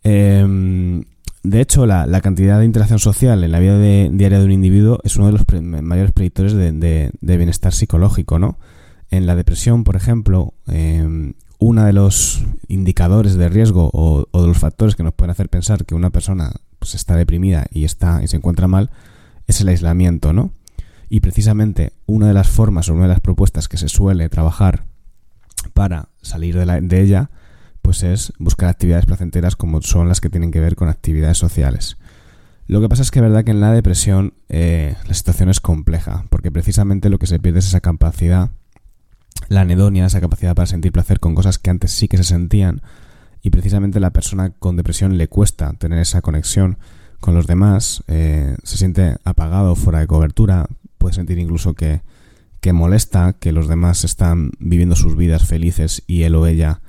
Em, 0.01 0.62
de 1.53 1.61
hecho, 1.61 1.85
la, 1.85 2.19
cantidad 2.21 2.57
de 2.57 2.65
interacción 2.65 2.97
social 2.97 3.43
en 3.43 3.51
la 3.51 3.59
vida 3.59 3.77
diaria 3.77 4.39
de 4.39 4.45
un 4.45 4.51
individuo 4.51 4.99
es 5.03 5.17
uno 5.17 5.27
de 5.27 5.33
los 5.33 5.45
mayores 5.83 6.11
predictores 6.11 6.53
de, 6.55 7.11
bienestar 7.21 7.73
psicológico, 7.73 8.39
¿no? 8.39 8.57
En 9.11 9.27
la 9.27 9.35
depresión, 9.35 9.83
por 9.83 9.95
ejemplo, 9.95 10.55
eh, 10.65 11.31
uno 11.59 11.83
de 11.85 11.93
los 11.93 12.43
indicadores 12.69 13.35
de 13.35 13.49
riesgo 13.49 13.91
o, 13.93 14.25
de 14.33 14.47
los 14.47 14.57
factores 14.57 14.95
que 14.95 15.03
nos 15.03 15.13
pueden 15.13 15.29
hacer 15.29 15.47
pensar 15.47 15.85
que 15.85 15.93
una 15.93 16.09
persona 16.09 16.53
pues, 16.79 16.95
está 16.95 17.15
deprimida 17.15 17.67
y 17.69 17.83
está 17.83 18.23
y 18.23 18.27
se 18.27 18.37
encuentra 18.37 18.67
mal 18.67 18.89
es 19.45 19.61
el 19.61 19.67
aislamiento, 19.67 20.33
¿no? 20.33 20.53
Y 21.07 21.19
precisamente 21.19 21.93
una 22.07 22.29
de 22.29 22.33
las 22.33 22.49
formas 22.49 22.89
o 22.89 22.93
una 22.93 23.03
de 23.03 23.09
las 23.09 23.21
propuestas 23.21 23.67
que 23.67 23.77
se 23.77 23.89
suele 23.89 24.27
trabajar 24.27 24.85
para 25.75 26.09
salir 26.23 26.57
de, 26.57 26.65
la, 26.65 26.81
de 26.81 26.99
ella, 26.99 27.29
pues 27.83 28.01
es 28.01 28.33
buscar 28.39 28.69
actividades 28.69 29.05
placenteras 29.05 29.55
como 29.55 29.79
son 29.83 30.07
las 30.07 30.19
que 30.19 30.31
tienen 30.31 30.49
que 30.49 30.59
ver 30.59 30.75
con 30.75 30.89
actividades 30.89 31.37
sociales. 31.37 31.97
Lo 32.65 32.81
que 32.81 32.89
pasa 32.89 33.03
es 33.03 33.11
que 33.11 33.19
es 33.19 33.23
verdad 33.23 33.43
que 33.43 33.51
en 33.51 33.59
la 33.59 33.71
depresión 33.71 34.33
eh, 34.49 34.95
la 35.07 35.13
situación 35.13 35.49
es 35.49 35.59
compleja, 35.59 36.25
porque 36.31 36.51
precisamente 36.51 37.11
lo 37.11 37.19
que 37.19 37.27
se 37.27 37.39
pierde 37.39 37.59
es 37.59 37.67
esa 37.67 37.81
capacidad, 37.81 38.49
la 39.49 39.61
anedonia, 39.61 40.07
esa 40.07 40.21
capacidad 40.21 40.55
para 40.55 40.65
sentir 40.65 40.91
placer 40.91 41.19
con 41.19 41.35
cosas 41.35 41.59
que 41.59 41.69
antes 41.69 41.91
sí 41.91 42.07
que 42.07 42.17
se 42.17 42.23
sentían, 42.23 42.81
y 43.43 43.51
precisamente 43.51 43.99
la 43.99 44.11
persona 44.11 44.49
con 44.51 44.75
depresión 44.75 45.17
le 45.17 45.27
cuesta 45.27 45.73
tener 45.73 45.99
esa 45.99 46.21
conexión 46.21 46.79
con 47.19 47.35
los 47.35 47.45
demás, 47.45 48.03
eh, 48.07 48.55
se 48.63 48.77
siente 48.77 49.17
apagado, 49.23 49.75
fuera 49.75 49.99
de 49.99 50.07
cobertura, 50.07 50.67
puede 50.97 51.13
sentir 51.13 51.37
incluso 51.37 51.75
que 51.75 52.01
que 52.63 52.71
molesta 52.71 53.33
que 53.33 53.51
los 53.51 53.67
demás 53.67 54.05
están 54.05 54.51
viviendo 54.57 54.95
sus 54.95 55.17
vidas 55.17 55.43
felices 55.43 56.01
y 56.07 56.23
él 56.23 56.33
o 56.33 56.47
ella 56.47 56.79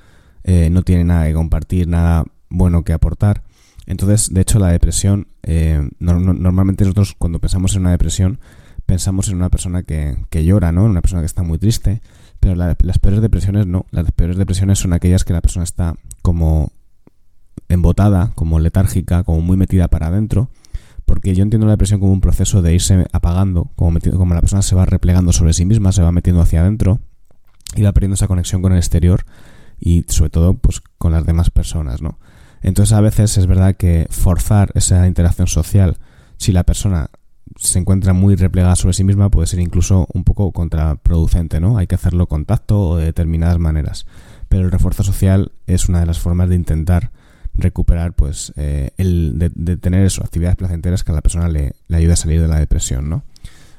eh, 0.44 0.68
no 0.70 0.82
tiene 0.82 1.04
nada 1.04 1.26
que 1.26 1.34
compartir, 1.34 1.88
nada 1.88 2.24
bueno 2.50 2.84
que 2.84 2.92
aportar. 2.92 3.42
Entonces, 3.86 4.32
de 4.32 4.40
hecho, 4.40 4.58
la 4.58 4.68
depresión, 4.68 5.28
eh, 5.42 5.88
normalmente 5.98 6.84
nosotros 6.84 7.14
cuando 7.18 7.38
pensamos 7.38 7.74
en 7.74 7.82
una 7.82 7.90
depresión, 7.90 8.38
pensamos 8.86 9.28
en 9.28 9.36
una 9.36 9.50
persona 9.50 9.82
que, 9.82 10.16
que 10.30 10.44
llora, 10.44 10.72
¿no? 10.72 10.84
En 10.84 10.92
una 10.92 11.02
persona 11.02 11.22
que 11.22 11.26
está 11.26 11.42
muy 11.42 11.58
triste, 11.58 12.00
pero 12.40 12.54
las 12.54 12.98
peores 12.98 13.20
depresiones 13.20 13.66
no. 13.66 13.86
Las 13.90 14.10
peores 14.12 14.36
depresiones 14.36 14.78
son 14.78 14.92
aquellas 14.92 15.24
que 15.24 15.32
la 15.32 15.40
persona 15.40 15.64
está 15.64 15.94
como 16.22 16.72
embotada, 17.68 18.32
como 18.34 18.60
letárgica, 18.60 19.24
como 19.24 19.40
muy 19.40 19.56
metida 19.56 19.88
para 19.88 20.08
adentro. 20.08 20.50
Porque 21.06 21.34
yo 21.34 21.42
entiendo 21.42 21.66
la 21.66 21.72
depresión 21.72 22.00
como 22.00 22.12
un 22.12 22.20
proceso 22.22 22.62
de 22.62 22.74
irse 22.74 23.06
apagando, 23.12 23.70
como, 23.76 23.98
como 24.00 24.34
la 24.34 24.40
persona 24.40 24.62
se 24.62 24.74
va 24.74 24.86
replegando 24.86 25.32
sobre 25.32 25.52
sí 25.52 25.66
misma, 25.66 25.92
se 25.92 26.02
va 26.02 26.12
metiendo 26.12 26.40
hacia 26.40 26.60
adentro 26.60 27.00
y 27.76 27.82
va 27.82 27.92
perdiendo 27.92 28.14
esa 28.14 28.28
conexión 28.28 28.62
con 28.62 28.72
el 28.72 28.78
exterior 28.78 29.24
y 29.84 30.06
sobre 30.08 30.30
todo 30.30 30.54
pues 30.54 30.80
con 30.96 31.12
las 31.12 31.26
demás 31.26 31.50
personas, 31.50 32.00
¿no? 32.00 32.18
Entonces 32.62 32.94
a 32.94 33.02
veces 33.02 33.36
es 33.36 33.46
verdad 33.46 33.76
que 33.76 34.06
forzar 34.08 34.72
esa 34.74 35.06
interacción 35.06 35.46
social, 35.46 35.98
si 36.38 36.52
la 36.52 36.64
persona 36.64 37.10
se 37.56 37.78
encuentra 37.78 38.14
muy 38.14 38.34
replegada 38.34 38.76
sobre 38.76 38.94
sí 38.94 39.04
misma, 39.04 39.28
puede 39.28 39.46
ser 39.46 39.60
incluso 39.60 40.08
un 40.14 40.24
poco 40.24 40.50
contraproducente, 40.52 41.60
¿no? 41.60 41.76
Hay 41.76 41.86
que 41.86 41.96
hacerlo 41.96 42.26
con 42.26 42.46
tacto 42.46 42.80
o 42.80 42.96
de 42.96 43.04
determinadas 43.04 43.58
maneras. 43.58 44.06
Pero 44.48 44.64
el 44.64 44.72
refuerzo 44.72 45.04
social 45.04 45.52
es 45.66 45.90
una 45.90 46.00
de 46.00 46.06
las 46.06 46.18
formas 46.18 46.48
de 46.48 46.54
intentar 46.54 47.10
recuperar, 47.52 48.14
pues, 48.14 48.54
eh, 48.56 48.92
el 48.96 49.38
de, 49.38 49.76
tener 49.76 50.06
eso, 50.06 50.24
actividades 50.24 50.56
placenteras 50.56 51.04
que 51.04 51.12
a 51.12 51.14
la 51.14 51.20
persona 51.20 51.48
le, 51.48 51.74
le 51.88 51.96
ayude 51.98 52.14
a 52.14 52.16
salir 52.16 52.40
de 52.40 52.48
la 52.48 52.58
depresión, 52.58 53.10
¿no? 53.10 53.22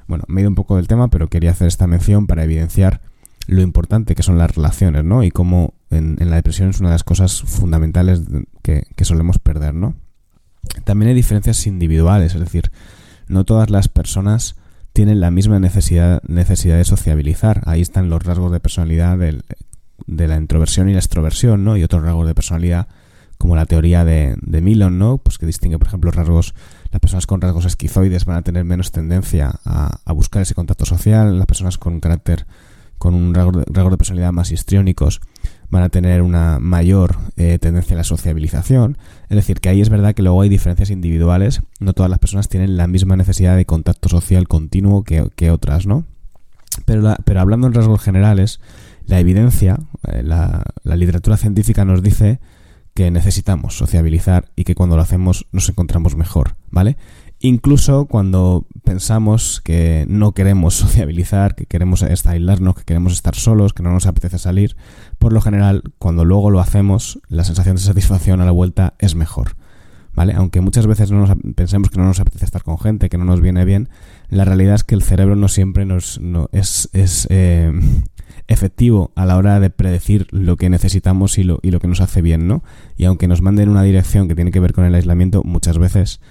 Bueno, 0.08 0.24
me 0.28 0.40
he 0.40 0.44
ido 0.44 0.50
un 0.50 0.56
poco 0.56 0.76
del 0.76 0.88
tema, 0.88 1.08
pero 1.08 1.30
quería 1.30 1.50
hacer 1.50 1.68
esta 1.68 1.88
mención 1.88 2.28
para 2.28 2.44
evidenciar 2.44 3.02
lo 3.48 3.62
importante 3.62 4.16
que 4.16 4.24
son 4.24 4.38
las 4.38 4.56
relaciones, 4.56 5.04
¿no? 5.04 5.24
Y 5.24 5.32
cómo 5.32 5.74
en, 5.96 6.18
la 6.20 6.36
depresión 6.36 6.70
es 6.70 6.80
una 6.80 6.90
de 6.90 6.96
las 6.96 7.04
cosas 7.04 7.42
fundamentales 7.42 8.22
que, 8.62 8.86
solemos 9.04 9.40
perder, 9.40 9.74
¿no? 9.74 9.96
También 10.84 11.10
hay 11.10 11.16
diferencias 11.16 11.68
individuales, 11.68 12.34
es 12.34 12.40
decir, 12.40 12.72
no 13.28 13.44
todas 13.44 13.70
las 13.70 13.88
personas 13.88 14.56
tienen 14.94 15.20
la 15.20 15.32
misma 15.32 15.60
necesidad, 15.60 16.22
necesidad 16.28 16.78
de 16.78 16.86
sociabilizar. 16.86 17.62
Ahí 17.66 17.82
están 17.82 18.10
los 18.10 18.24
rasgos 18.24 18.52
de 18.52 18.60
personalidad 18.60 19.18
de 19.18 20.28
la 20.28 20.38
introversión 20.38 20.90
y 20.90 20.94
la 20.94 21.00
extroversión, 21.00 21.64
¿no? 21.64 21.78
Y 21.78 21.84
otros 21.84 22.04
rasgos 22.04 22.28
de 22.28 22.36
personalidad 22.36 22.88
como 23.38 23.56
la 23.56 23.66
teoría 23.66 24.06
de, 24.06 24.36
de 24.42 24.62
Milon, 24.62 24.98
¿no? 24.98 25.18
Pues 25.18 25.38
que 25.38 25.46
distingue, 25.46 25.78
por 25.78 25.88
ejemplo, 25.88 26.12
rasgos, 26.12 26.54
las 26.92 27.00
personas 27.00 27.28
con 27.28 27.42
rasgos 27.42 27.66
esquizoides 27.66 28.26
van 28.26 28.38
a 28.38 28.42
tener 28.42 28.64
menos 28.64 28.92
tendencia 28.92 29.60
a, 29.66 30.14
buscar 30.14 30.42
ese 30.42 30.56
contacto 30.56 30.86
social, 30.86 31.38
las 31.38 31.48
personas 31.48 31.78
con 31.78 32.00
carácter 32.00 32.46
con 32.98 33.14
un 33.14 33.34
rasgo 33.34 33.52
de, 33.90 33.98
personalidad 33.98 34.32
más 34.32 34.52
histriónicos 34.52 35.22
van 35.70 35.84
a 35.84 35.90
tener 35.90 36.22
una 36.22 36.60
mayor 36.60 37.18
eh, 37.38 37.58
tendencia 37.60 37.96
a 37.96 37.98
la 37.98 38.04
sociabilización. 38.04 38.98
Es 39.30 39.36
decir, 39.36 39.60
que 39.60 39.70
ahí 39.70 39.82
es 39.82 39.90
verdad 39.90 40.14
que 40.14 40.22
luego 40.22 40.42
hay 40.42 40.50
diferencias 40.50 40.90
individuales. 40.90 41.62
No 41.80 41.94
todas 41.94 42.10
las 42.10 42.20
personas 42.20 42.50
tienen 42.50 42.78
la 42.78 42.88
misma 42.88 43.16
necesidad 43.16 43.56
de 43.56 43.66
contacto 43.66 44.10
social 44.10 44.48
continuo 44.48 45.04
que, 45.04 45.52
otras, 45.52 45.86
¿no? 45.86 46.06
Pero, 46.86 47.16
pero 47.24 47.40
hablando 47.40 47.68
en 47.68 47.74
rasgos 47.74 48.02
generales, 48.02 48.60
la 49.06 49.20
evidencia, 49.20 49.80
eh, 50.08 50.24
la, 50.24 50.64
la 50.84 50.96
literatura 50.96 51.38
científica 51.38 51.86
nos 51.86 52.02
dice 52.02 52.40
que 52.94 53.12
necesitamos 53.12 53.78
sociabilizar 53.78 54.50
y 54.56 54.64
que 54.64 54.74
cuando 54.74 54.96
lo 54.96 55.02
hacemos 55.02 55.48
nos 55.52 55.68
encontramos 55.68 56.16
mejor, 56.16 56.56
¿vale? 56.72 56.96
Incluso 57.40 58.06
cuando 58.06 58.66
pensamos 58.84 59.62
que 59.62 60.06
no 60.08 60.32
queremos 60.32 60.74
sociabilizar, 60.76 61.56
que 61.56 61.66
queremos 61.66 62.02
aislarnos, 62.04 62.76
que 62.76 62.84
queremos 62.84 63.14
estar 63.14 63.36
solos, 63.36 63.74
que 63.74 63.84
no 63.84 63.92
nos 63.92 64.08
apetece 64.08 64.40
salir, 64.40 64.76
por 65.20 65.34
lo 65.34 65.42
general, 65.42 65.84
cuando 65.98 66.24
luego 66.26 66.50
lo 66.50 66.60
hacemos, 66.60 67.20
la 67.28 67.44
sensación 67.44 67.76
de 67.76 67.82
satisfacción 67.82 68.42
a 68.42 68.46
la 68.46 68.52
vuelta 68.52 68.94
es 69.00 69.16
mejor. 69.16 69.56
¿Vale? 70.14 70.34
Aunque 70.34 70.62
muchas 70.62 70.88
veces 70.88 71.12
no 71.12 71.20
nos, 71.20 71.38
pensemos 71.56 71.90
que 71.90 71.98
no 71.98 72.06
nos 72.06 72.22
apetece 72.22 72.46
estar 72.46 72.64
con 72.64 72.80
gente, 72.80 73.10
que 73.10 73.18
no 73.18 73.26
nos 73.26 73.42
viene 73.42 73.66
bien, 73.66 73.90
la 74.30 74.46
realidad 74.46 74.76
es 74.76 74.86
que 74.86 74.96
el 74.96 75.04
cerebro 75.04 75.36
no 75.36 75.50
siempre 75.50 75.86
nos, 75.86 76.22
es, 76.54 77.28
eh, 77.30 77.74
efectivo 78.48 79.12
a 79.16 79.26
la 79.26 79.36
hora 79.36 79.60
de 79.60 79.70
predecir 79.70 80.28
lo 80.32 80.56
que 80.56 80.70
necesitamos 80.70 81.38
y 81.38 81.44
lo, 81.44 81.60
y 81.62 81.72
lo 81.72 81.82
que 81.82 81.90
nos 81.90 82.00
hace 82.00 82.22
bien, 82.22 82.48
¿no? 82.48 82.64
Y 82.96 83.04
aunque 83.04 83.28
nos 83.28 83.42
manden 83.42 83.68
una 83.68 83.84
dirección 83.84 84.30
que 84.30 84.36
tiene 84.36 84.52
que 84.52 84.62
ver 84.62 84.72
con 84.72 84.86
el 84.86 84.96
aislamiento, 84.96 85.44
muchas 85.44 85.78
veces 85.78 86.22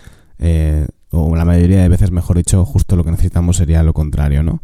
eh, 0.47 0.87
o 1.11 1.35
la 1.37 1.47
mayoría 1.47 1.81
de 1.81 1.89
veces, 1.89 2.11
mejor 2.11 2.37
dicho, 2.37 2.67
justo 2.67 2.97
lo 2.97 3.05
que 3.05 3.11
necesitamos 3.11 3.57
sería 3.57 3.83
lo 3.83 3.95
contrario, 3.95 4.43
¿no? 4.43 4.63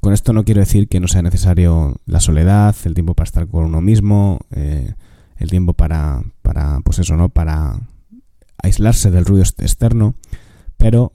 Con 0.00 0.12
esto 0.12 0.32
no 0.32 0.44
quiero 0.44 0.60
decir 0.60 0.86
que 0.86 1.00
no 1.00 1.08
sea 1.08 1.22
necesario 1.22 1.96
la 2.06 2.20
soledad, 2.20 2.76
el 2.84 2.94
tiempo 2.94 3.14
para 3.14 3.26
estar 3.26 3.48
con 3.48 3.64
uno 3.64 3.80
mismo, 3.80 4.38
eh, 4.52 4.94
el 5.38 5.50
tiempo 5.50 5.72
para, 5.72 6.22
para, 6.42 6.78
pues 6.84 7.00
eso, 7.00 7.16
¿no? 7.16 7.30
Para 7.30 7.80
aislarse 8.62 9.10
del 9.10 9.24
ruido 9.24 9.42
externo, 9.42 10.14
pero 10.76 11.10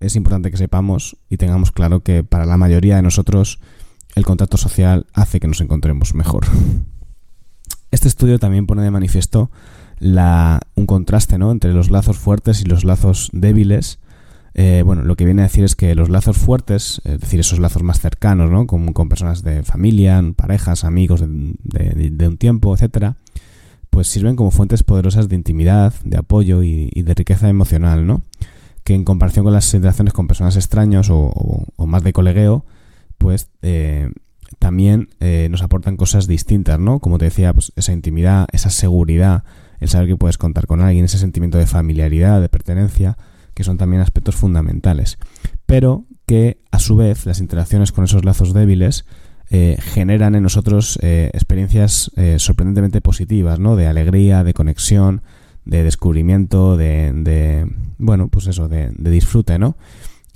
es 0.00 0.16
importante 0.16 0.50
que 0.50 0.56
sepamos 0.56 1.18
y 1.28 1.36
tengamos 1.36 1.72
claro 1.72 2.00
que 2.00 2.24
para 2.24 2.46
la 2.46 2.56
mayoría 2.56 2.96
de 2.96 3.02
nosotros 3.02 3.60
el 4.14 4.24
contacto 4.24 4.56
social 4.56 5.06
hace 5.12 5.40
que 5.40 5.48
nos 5.48 5.60
encontremos 5.60 6.14
mejor. 6.14 6.46
Este 7.90 8.08
estudio 8.08 8.38
también 8.38 8.66
pone 8.66 8.80
de 8.80 8.90
manifiesto 8.90 9.50
la, 10.02 10.60
un 10.74 10.86
contraste 10.86 11.38
¿no? 11.38 11.52
entre 11.52 11.72
los 11.72 11.90
lazos 11.90 12.18
fuertes 12.18 12.60
y 12.60 12.64
los 12.64 12.84
lazos 12.84 13.30
débiles. 13.32 14.00
Eh, 14.54 14.82
bueno, 14.84 15.02
lo 15.02 15.16
que 15.16 15.24
viene 15.24 15.42
a 15.42 15.44
decir 15.44 15.64
es 15.64 15.76
que 15.76 15.94
los 15.94 16.10
lazos 16.10 16.36
fuertes, 16.36 17.00
es 17.04 17.20
decir, 17.20 17.40
esos 17.40 17.58
lazos 17.58 17.82
más 17.82 18.00
cercanos, 18.00 18.50
¿no? 18.50 18.66
con, 18.66 18.92
con 18.92 19.08
personas 19.08 19.42
de 19.42 19.62
familia, 19.62 20.22
parejas, 20.36 20.84
amigos 20.84 21.20
de, 21.20 22.26
un 22.26 22.36
tiempo, 22.36 22.74
etcétera, 22.74 23.16
pues 23.88 24.08
sirven 24.08 24.36
como 24.36 24.50
fuentes 24.50 24.82
poderosas 24.82 25.28
de 25.28 25.36
intimidad, 25.36 25.94
de 26.04 26.18
apoyo 26.18 26.62
y, 26.62 26.90
de 26.90 27.14
riqueza 27.14 27.48
emocional, 27.48 28.06
¿no? 28.06 28.22
Que 28.84 28.94
en 28.94 29.04
comparación 29.04 29.44
con 29.44 29.52
las 29.52 29.72
interacciones 29.72 30.14
con 30.14 30.26
personas 30.26 30.56
extrañas 30.56 31.08
o, 31.10 31.66
más 31.86 32.02
de 32.02 32.12
colegueo, 32.12 32.64
pues 33.18 33.50
eh, 33.60 34.10
también 34.58 35.10
eh, 35.20 35.48
nos 35.50 35.62
aportan 35.62 35.96
cosas 35.96 36.26
distintas, 36.26 36.80
¿no? 36.80 37.00
Como 37.00 37.18
te 37.18 37.26
decía, 37.26 37.52
pues 37.52 37.72
esa 37.76 37.92
intimidad, 37.92 38.48
esa 38.52 38.70
seguridad, 38.70 39.44
el 39.82 39.88
saber 39.88 40.08
que 40.08 40.16
puedes 40.16 40.38
contar 40.38 40.66
con 40.66 40.80
alguien, 40.80 41.04
ese 41.04 41.18
sentimiento 41.18 41.58
de 41.58 41.66
familiaridad, 41.66 42.40
de 42.40 42.48
pertenencia, 42.48 43.18
que 43.52 43.64
son 43.64 43.78
también 43.78 44.00
aspectos 44.00 44.36
fundamentales. 44.36 45.18
Pero 45.66 46.06
que 46.24 46.62
a 46.70 46.78
su 46.78 46.96
vez 46.96 47.26
las 47.26 47.40
interacciones 47.40 47.90
con 47.90 48.04
esos 48.04 48.24
lazos 48.24 48.54
débiles 48.54 49.04
eh, 49.50 49.76
generan 49.80 50.34
en 50.34 50.44
nosotros 50.44 50.98
eh, 51.02 51.30
experiencias 51.34 52.10
eh, 52.16 52.36
sorprendentemente 52.38 53.00
positivas, 53.00 53.58
¿no? 53.58 53.74
De 53.74 53.88
alegría, 53.88 54.44
de 54.44 54.54
conexión, 54.54 55.22
de 55.64 55.82
descubrimiento, 55.82 56.76
de, 56.76 57.68
bueno, 57.98 58.28
pues 58.28 58.46
eso, 58.46 58.68
de, 58.68 58.92
disfrute, 58.96 59.58
¿no? 59.58 59.76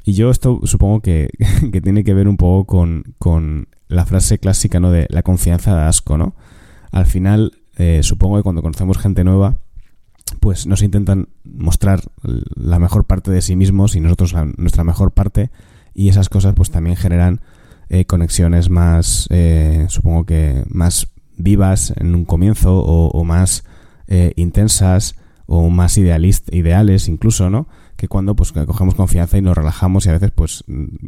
Y 0.04 0.12
yo 0.14 0.30
esto 0.30 0.60
supongo 0.64 1.00
que, 1.00 1.30
que, 1.72 1.80
tiene 1.80 2.02
que 2.02 2.14
ver 2.14 2.26
un 2.26 2.36
poco 2.36 2.66
con, 2.66 3.14
con 3.18 3.68
la 3.86 4.04
frase 4.06 4.38
clásica, 4.38 4.80
¿no? 4.80 4.90
De 4.90 5.06
la 5.08 5.22
confianza 5.22 5.72
da 5.72 5.88
asco, 5.88 6.18
¿no? 6.18 6.34
Al 6.90 7.06
final, 7.06 7.52
eh, 7.76 8.00
supongo 8.02 8.36
que 8.36 8.42
cuando 8.42 8.62
conocemos 8.62 8.98
gente 8.98 9.22
nueva, 9.22 9.58
pues 10.40 10.66
nos 10.66 10.82
intentan 10.82 11.28
mostrar 11.44 12.00
la 12.22 12.78
mejor 12.78 13.04
parte 13.04 13.30
de 13.30 13.42
sí 13.42 13.54
mismos 13.54 13.94
y 13.94 14.00
nosotros 14.00 14.34
nuestra 14.56 14.82
mejor 14.82 15.12
parte 15.12 15.50
y 15.94 16.08
esas 16.08 16.28
cosas 16.28 16.54
pues 16.54 16.70
también 16.70 16.96
generan 16.96 17.40
eh, 17.88 18.06
conexiones 18.06 18.70
más, 18.70 19.28
eh, 19.30 19.86
supongo 19.88 20.24
que 20.24 20.64
más 20.68 21.08
vivas 21.36 21.92
en 21.96 22.14
un 22.14 22.24
comienzo 22.24 22.78
o, 22.78 23.24
más 23.24 23.64
intensas 24.36 25.16
o 25.46 25.68
más 25.68 25.98
ideales 25.98 27.08
incluso, 27.08 27.50
¿no? 27.50 27.68
Que 27.96 28.08
cuando 28.08 28.34
pues 28.36 28.52
cogemos 28.52 28.94
confianza 28.94 29.36
y 29.36 29.42
nos 29.42 29.56
relajamos 29.56 30.06
y 30.06 30.08
a 30.08 30.12
veces 30.12 30.30
pues, 30.30 30.64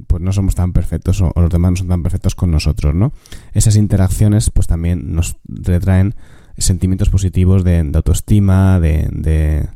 pues 0.06 0.22
no 0.22 0.32
somos 0.32 0.54
tan 0.54 0.72
perfectos 0.72 1.20
o, 1.22 1.32
o 1.34 1.40
los 1.40 1.50
demás 1.50 1.70
no 1.72 1.76
son 1.76 1.88
tan 1.88 2.02
perfectos 2.02 2.34
con 2.34 2.50
nosotros, 2.50 2.94
¿no? 2.94 3.12
Esas 3.52 3.76
interacciones 3.76 4.50
pues 4.50 4.66
también 4.66 5.14
nos 5.14 5.36
retraen 5.46 6.14
sentimientos 6.58 7.10
positivos 7.10 7.64
de, 7.64 7.90
autoestima, 7.94 8.80
de, 8.80 9.68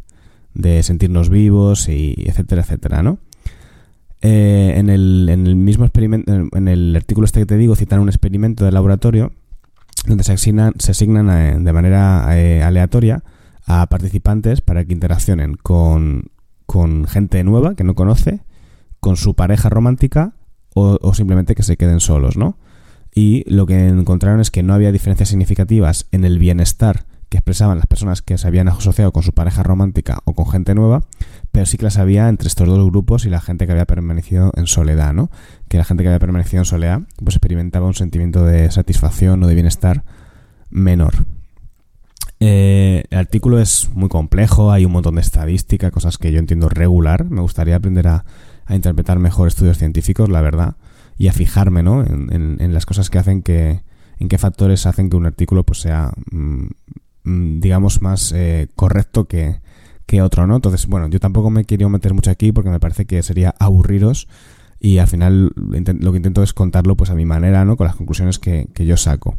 de, 0.54 0.82
sentirnos 0.82 1.28
vivos, 1.28 1.88
y 1.88 2.14
etcétera, 2.26 2.62
etcétera, 2.62 3.02
¿no? 3.02 3.18
Eh, 4.24 4.74
en, 4.76 4.88
el, 4.88 5.28
en 5.28 5.48
el 5.48 5.56
mismo 5.56 5.84
experimento, 5.84 6.32
en 6.32 6.68
el 6.68 6.94
artículo 6.94 7.24
este 7.24 7.40
que 7.40 7.46
te 7.46 7.56
digo, 7.56 7.74
citan 7.74 7.98
un 7.98 8.08
experimento 8.08 8.64
de 8.64 8.70
laboratorio 8.70 9.32
donde 10.06 10.22
se 10.22 10.32
asignan, 10.32 10.74
se 10.78 10.92
asignan 10.92 11.28
eh, 11.28 11.58
de 11.58 11.72
manera 11.72 12.24
eh, 12.38 12.62
aleatoria 12.62 13.24
a 13.66 13.86
participantes 13.86 14.60
para 14.60 14.84
que 14.84 14.92
interaccionen 14.92 15.54
con, 15.54 16.30
con 16.66 17.06
gente 17.06 17.42
nueva 17.42 17.74
que 17.74 17.82
no 17.82 17.94
conoce, 17.96 18.40
con 19.00 19.16
su 19.16 19.34
pareja 19.34 19.68
romántica 19.68 20.34
o, 20.74 20.98
o 21.02 21.14
simplemente 21.14 21.56
que 21.56 21.64
se 21.64 21.76
queden 21.76 21.98
solos, 21.98 22.36
¿no? 22.36 22.56
Y 23.14 23.44
lo 23.46 23.66
que 23.66 23.88
encontraron 23.88 24.40
es 24.40 24.50
que 24.50 24.62
no 24.62 24.74
había 24.74 24.92
diferencias 24.92 25.28
significativas 25.28 26.06
en 26.12 26.24
el 26.24 26.38
bienestar 26.38 27.04
que 27.28 27.38
expresaban 27.38 27.78
las 27.78 27.86
personas 27.86 28.20
que 28.20 28.36
se 28.36 28.46
habían 28.46 28.68
asociado 28.68 29.12
con 29.12 29.22
su 29.22 29.32
pareja 29.32 29.62
romántica 29.62 30.20
o 30.24 30.34
con 30.34 30.50
gente 30.50 30.74
nueva, 30.74 31.04
pero 31.50 31.64
sí 31.64 31.78
que 31.78 31.84
las 31.84 31.96
había 31.96 32.28
entre 32.28 32.48
estos 32.48 32.68
dos 32.68 32.84
grupos 32.90 33.24
y 33.24 33.30
la 33.30 33.40
gente 33.40 33.64
que 33.64 33.72
había 33.72 33.86
permanecido 33.86 34.52
en 34.54 34.66
soledad, 34.66 35.14
¿no? 35.14 35.30
Que 35.68 35.78
la 35.78 35.84
gente 35.84 36.02
que 36.02 36.10
había 36.10 36.18
permanecido 36.18 36.60
en 36.60 36.66
soledad 36.66 37.00
pues 37.22 37.36
experimentaba 37.36 37.86
un 37.86 37.94
sentimiento 37.94 38.44
de 38.44 38.70
satisfacción 38.70 39.42
o 39.42 39.46
de 39.46 39.54
bienestar 39.54 40.04
menor. 40.68 41.24
Eh, 42.40 43.04
el 43.08 43.18
artículo 43.18 43.60
es 43.60 43.88
muy 43.94 44.10
complejo, 44.10 44.70
hay 44.70 44.84
un 44.84 44.92
montón 44.92 45.14
de 45.14 45.20
estadística, 45.22 45.90
cosas 45.90 46.18
que 46.18 46.32
yo 46.32 46.38
entiendo 46.38 46.68
regular. 46.68 47.24
Me 47.30 47.40
gustaría 47.40 47.76
aprender 47.76 48.08
a, 48.08 48.24
a 48.66 48.74
interpretar 48.74 49.18
mejor 49.18 49.48
estudios 49.48 49.78
científicos, 49.78 50.28
la 50.28 50.40
verdad 50.42 50.76
y 51.18 51.28
a 51.28 51.32
fijarme 51.32 51.82
¿no? 51.82 52.04
en, 52.04 52.74
las 52.74 52.86
cosas 52.86 53.10
que 53.10 53.18
hacen 53.18 53.42
que 53.42 53.82
en 54.18 54.28
qué 54.28 54.38
factores 54.38 54.86
hacen 54.86 55.10
que 55.10 55.16
un 55.16 55.26
artículo 55.26 55.64
pues 55.64 55.80
sea, 55.80 56.12
mm, 56.30 56.66
mm, 57.24 57.60
digamos, 57.60 58.02
más 58.02 58.32
eh, 58.32 58.68
correcto 58.76 59.26
que, 59.26 59.60
que 60.06 60.22
otro, 60.22 60.46
¿no? 60.46 60.56
Entonces, 60.56 60.86
bueno, 60.86 61.08
yo 61.08 61.18
tampoco 61.18 61.50
me 61.50 61.64
quiero 61.64 61.88
meter 61.88 62.14
mucho 62.14 62.30
aquí 62.30 62.52
porque 62.52 62.70
me 62.70 62.80
parece 62.80 63.04
que 63.04 63.22
sería 63.22 63.54
aburriros 63.58 64.28
y 64.78 64.98
al 64.98 65.08
final 65.08 65.52
lo 65.54 66.12
que 66.12 66.16
intento 66.16 66.42
es 66.42 66.52
contarlo 66.52 66.96
pues 66.96 67.10
a 67.10 67.14
mi 67.14 67.24
manera, 67.24 67.64
¿no? 67.64 67.76
Con 67.76 67.86
las 67.86 67.96
conclusiones 67.96 68.38
que, 68.38 68.68
que 68.74 68.86
yo 68.86 68.96
saco. 68.96 69.38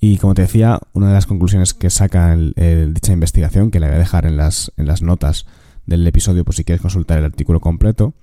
Y 0.00 0.18
como 0.18 0.34
te 0.34 0.42
decía, 0.42 0.78
una 0.92 1.08
de 1.08 1.14
las 1.14 1.26
conclusiones 1.26 1.74
que 1.74 1.90
saca 1.90 2.32
el, 2.32 2.92
dicha 2.94 3.12
investigación, 3.12 3.70
que 3.70 3.80
la 3.80 3.88
voy 3.88 3.96
a 3.96 3.98
dejar 3.98 4.26
en 4.26 4.36
las, 4.36 4.72
en 4.76 4.86
las 4.86 5.02
notas 5.02 5.46
del 5.86 6.06
episodio 6.06 6.44
por 6.44 6.54
si 6.54 6.64
quieres 6.64 6.82
consultar 6.82 7.18
el 7.18 7.24
artículo 7.24 7.60
completo, 7.60 8.14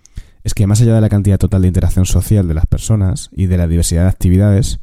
es 0.43 0.53
que 0.53 0.67
más 0.67 0.81
allá 0.81 0.95
de 0.95 1.01
la 1.01 1.09
cantidad 1.09 1.38
total 1.38 1.62
de 1.62 1.69
interacción 1.69 2.05
social 2.05 2.47
de 2.47 2.53
las 2.53 2.65
personas 2.65 3.29
y 3.31 3.45
de 3.45 3.57
la 3.57 3.67
diversidad 3.67 4.03
de 4.03 4.09
actividades, 4.09 4.79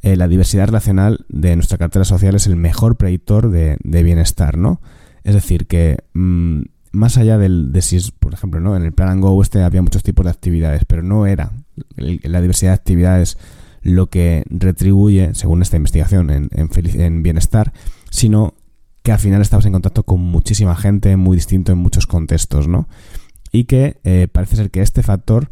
eh, 0.00 0.16
la 0.16 0.28
diversidad 0.28 0.66
relacional 0.66 1.24
de 1.28 1.54
nuestra 1.54 1.78
cartera 1.78 2.04
social 2.04 2.34
es 2.34 2.46
el 2.46 2.56
mejor 2.56 2.96
predictor 2.96 3.50
de, 3.50 3.78
bienestar, 3.82 4.56
¿no? 4.56 4.80
Es 5.22 5.34
decir, 5.34 5.66
que 5.66 5.98
mm, 6.14 6.62
más 6.92 7.16
allá 7.18 7.38
del, 7.38 7.72
de 7.72 7.82
si, 7.82 7.98
por 8.18 8.34
ejemplo, 8.34 8.60
¿no? 8.60 8.76
en 8.76 8.84
el 8.84 8.92
plan 8.92 9.22
este 9.42 9.62
había 9.62 9.82
muchos 9.82 10.02
tipos 10.02 10.24
de 10.24 10.30
actividades, 10.30 10.84
pero 10.84 11.02
no 11.02 11.26
era 11.26 11.52
la 11.96 12.40
diversidad 12.40 12.72
de 12.72 12.76
actividades 12.76 13.38
lo 13.82 14.08
que 14.08 14.44
retribuye, 14.48 15.34
según 15.34 15.62
esta 15.62 15.76
investigación, 15.76 16.30
en, 16.30 16.48
en, 16.52 17.22
bienestar, 17.22 17.72
sino 18.10 18.54
que 19.02 19.10
al 19.10 19.18
final 19.18 19.42
estabas 19.42 19.66
en 19.66 19.72
contacto 19.72 20.04
con 20.04 20.20
muchísima 20.20 20.76
gente 20.76 21.16
muy 21.16 21.36
distinto 21.36 21.72
en 21.72 21.78
muchos 21.78 22.06
contextos, 22.06 22.68
¿no? 22.68 22.88
Y 23.52 23.64
que 23.64 24.00
eh, 24.04 24.28
parece 24.32 24.56
ser 24.56 24.70
que 24.70 24.82
este 24.82 25.02
factor 25.02 25.50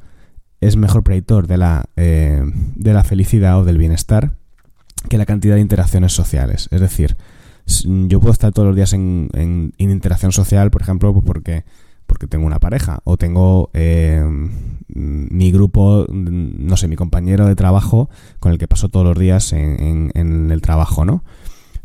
es 0.61 0.77
mejor 0.77 1.03
predictor 1.05 1.47
de 1.47 1.59
la, 1.59 1.85
eh, 1.97 2.43
de 2.75 2.93
la 2.93 3.05
felicidad 3.05 3.61
o 3.61 3.65
del 3.65 3.79
bienestar 3.79 4.35
que 5.09 5.19
la 5.19 5.27
cantidad 5.27 5.55
de 5.55 5.61
interacciones 5.61 6.13
sociales. 6.13 6.69
Es 6.71 6.81
decir, 6.81 7.17
yo 7.85 8.21
puedo 8.21 8.33
estar 8.33 8.53
todos 8.53 8.67
los 8.67 8.77
días 8.77 8.93
en, 8.93 9.29
en, 9.33 9.73
interacción 9.79 10.33
social, 10.33 10.71
por 10.71 10.83
ejemplo, 10.83 11.13
pues 11.13 11.25
porque 11.25 11.65
porque 12.07 12.27
tengo 12.27 12.45
una 12.45 12.59
pareja 12.59 12.99
o 13.05 13.17
tengo 13.17 13.71
eh, 13.73 14.21
mi 14.89 15.53
grupo, 15.53 16.07
no 16.11 16.77
sé, 16.77 16.89
mi 16.89 16.97
compañero 16.97 17.47
de 17.47 17.55
trabajo 17.55 18.11
con 18.41 18.51
el 18.51 18.59
que 18.59 18.67
paso 18.67 18.89
todos 18.89 19.07
los 19.07 19.17
días 19.17 19.53
en, 19.53 20.11
el 20.15 20.61
trabajo, 20.61 21.05
¿no? 21.05 21.23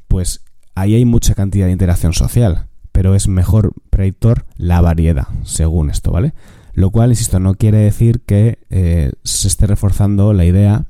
Pues 0.07 0.43
ahí 0.73 0.95
hay 0.95 1.05
mucha 1.05 1.35
cantidad 1.35 1.67
de 1.67 1.73
interacción 1.73 2.13
social, 2.13 2.65
pero 2.95 3.13
es 3.13 3.27
mejor 3.27 3.73
predictor 3.89 4.45
la 4.55 4.79
variedad, 4.79 5.27
según 5.43 5.89
esto, 5.89 6.11
¿vale? 6.11 6.33
Lo 6.75 6.91
cual, 6.91 7.09
insisto, 7.09 7.41
no 7.41 7.55
quiere 7.55 7.79
decir 7.79 8.21
que 8.21 8.57
eh, 8.69 9.11
se 9.21 9.49
esté 9.49 9.67
reforzando 9.67 10.31
la 10.31 10.45
idea 10.45 10.85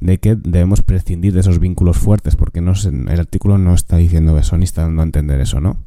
de 0.00 0.18
que 0.18 0.34
debemos 0.34 0.82
prescindir 0.82 1.32
de 1.32 1.38
esos 1.38 1.60
vínculos 1.60 1.96
fuertes, 1.96 2.34
porque 2.34 2.60
no 2.60 2.72
el 2.72 3.20
artículo 3.20 3.56
no 3.56 3.72
está 3.72 3.98
diciendo 3.98 4.36
eso, 4.36 4.56
ni 4.56 4.64
está 4.64 4.82
dando 4.82 5.02
a 5.02 5.04
entender 5.04 5.40
eso, 5.40 5.60
¿no? 5.60 5.78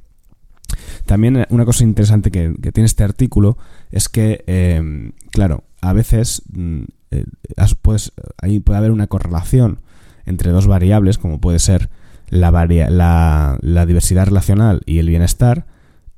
También 1.06 1.36
eh, 1.36 1.48
una 1.50 1.66
cosa 1.66 1.84
interesante 1.84 2.32
que, 2.32 2.54
tiene 2.72 2.86
este 2.86 3.04
artículo 3.04 3.58
es 3.92 4.08
que, 4.08 4.46
eh, 4.48 5.12
claro, 5.32 5.66
a 5.82 5.92
veces 5.92 6.44
mm, 6.50 6.84
eh, 7.12 7.26
ahí 8.42 8.62
puede 8.62 8.78
haber 8.78 8.92
una 8.92 9.08
correlación 9.08 9.82
entre 10.26 10.52
dos 10.52 10.66
variables, 10.66 11.18
como 11.18 11.42
puede 11.42 11.60
ser 11.60 11.90
la, 12.30 12.52
la, 13.62 13.86
diversidad 13.86 14.26
relacional 14.26 14.82
y 14.86 15.00
el 15.00 15.10
bienestar, 15.10 15.66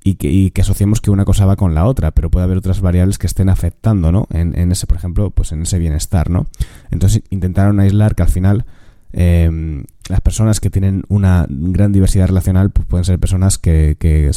y 0.03 0.15
que, 0.15 0.51
que, 0.51 0.61
asociemos 0.61 1.01
que 1.01 1.11
una 1.11 1.25
cosa 1.25 1.45
va 1.45 1.55
con 1.55 1.75
la 1.75 1.85
otra, 1.85 2.11
pero 2.11 2.29
puede 2.29 2.45
haber 2.45 2.57
otras 2.57 2.81
variables 2.81 3.17
que 3.17 3.27
estén 3.27 3.49
afectando, 3.49 4.11
¿no? 4.11 4.27
En, 4.31 4.57
en 4.57 4.71
ese, 4.71 4.87
por 4.87 4.97
ejemplo, 4.97 5.29
pues 5.29 5.51
en 5.51 5.61
ese 5.61 5.77
bienestar, 5.77 6.29
¿no? 6.29 6.47
Entonces 6.89 7.23
intentaron 7.29 7.79
aislar 7.79 8.15
que 8.15 8.23
al 8.23 8.29
final 8.29 8.65
eh, 9.11 9.83
las 10.07 10.21
personas 10.21 10.59
que 10.59 10.69
tienen 10.69 11.03
una 11.07 11.45
gran 11.49 11.91
diversidad 11.91 12.27
relacional 12.27 12.69
pues 12.69 12.87
pueden 12.87 13.05
ser 13.05 13.19
personas 13.19 13.57
que, 13.57 13.95
que 13.99 14.29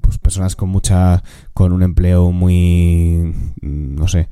pues 0.00 0.18
personas 0.18 0.56
con 0.56 0.70
mucha 0.70 1.22
con 1.54 1.72
un 1.72 1.82
empleo 1.82 2.32
muy 2.32 3.32
no 3.60 4.08
sé 4.08 4.28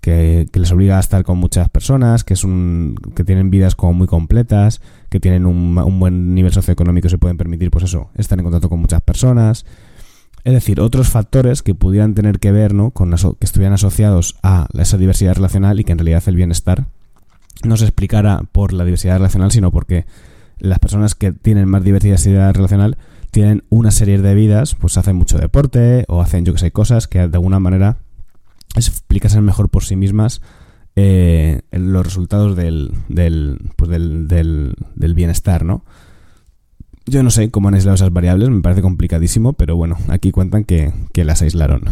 que, 0.00 0.48
les 0.52 0.72
obliga 0.72 0.96
a 0.96 1.00
estar 1.00 1.22
con 1.24 1.38
muchas 1.38 1.68
personas 1.68 2.24
que 2.24 2.34
es 2.34 2.42
un 2.42 2.96
que 3.14 3.22
tienen 3.22 3.50
vidas 3.50 3.76
como 3.76 3.92
muy 3.92 4.06
completas 4.08 4.80
que 5.16 5.20
tienen 5.20 5.46
un, 5.46 5.78
un 5.78 6.00
buen 6.00 6.34
nivel 6.34 6.52
socioeconómico 6.52 7.08
se 7.08 7.18
pueden 7.18 7.36
permitir 7.36 7.70
pues 7.70 7.84
eso 7.84 8.10
estar 8.16 8.38
en 8.38 8.44
contacto 8.44 8.68
con 8.68 8.80
muchas 8.80 9.00
personas 9.02 9.64
es 10.46 10.52
decir, 10.52 10.80
otros 10.80 11.08
factores 11.08 11.60
que 11.64 11.74
pudieran 11.74 12.14
tener 12.14 12.38
que 12.38 12.52
ver, 12.52 12.72
¿no? 12.72 12.92
Con 12.92 13.10
que 13.10 13.44
estuvieran 13.44 13.72
asociados 13.72 14.36
a 14.44 14.68
esa 14.78 14.96
diversidad 14.96 15.34
relacional 15.34 15.80
y 15.80 15.84
que 15.84 15.90
en 15.90 15.98
realidad 15.98 16.22
el 16.26 16.36
bienestar 16.36 16.86
no 17.64 17.76
se 17.76 17.84
explicara 17.84 18.42
por 18.52 18.72
la 18.72 18.84
diversidad 18.84 19.16
relacional, 19.16 19.50
sino 19.50 19.72
porque 19.72 20.06
las 20.60 20.78
personas 20.78 21.16
que 21.16 21.32
tienen 21.32 21.68
más 21.68 21.82
diversidad 21.82 22.54
relacional 22.54 22.96
tienen 23.32 23.64
una 23.70 23.90
serie 23.90 24.18
de 24.18 24.34
vidas, 24.36 24.76
pues 24.76 24.96
hacen 24.96 25.16
mucho 25.16 25.36
deporte 25.36 26.04
o 26.06 26.22
hacen, 26.22 26.44
yo 26.44 26.52
que 26.52 26.60
sé, 26.60 26.70
cosas 26.70 27.08
que 27.08 27.26
de 27.26 27.36
alguna 27.36 27.58
manera 27.58 27.96
explicasen 28.76 29.44
mejor 29.44 29.68
por 29.68 29.82
sí 29.82 29.96
mismas 29.96 30.42
eh, 30.96 31.60
los 31.72 32.04
resultados 32.04 32.56
del, 32.56 32.92
del, 33.08 33.58
pues 33.76 33.90
del, 33.90 34.26
del, 34.28 35.14
bienestar, 35.14 35.64
¿no? 35.64 35.84
Yo 37.04 37.22
no 37.22 37.30
sé 37.30 37.50
cómo 37.50 37.68
han 37.68 37.74
aislado 37.74 37.94
esas 37.94 38.12
variables, 38.12 38.48
me 38.48 38.62
parece 38.62 38.82
complicadísimo, 38.82 39.52
pero 39.52 39.76
bueno, 39.76 39.96
aquí 40.08 40.32
cuentan 40.32 40.64
que, 40.64 40.92
que 41.12 41.24
las 41.24 41.42
aislaron. 41.42 41.82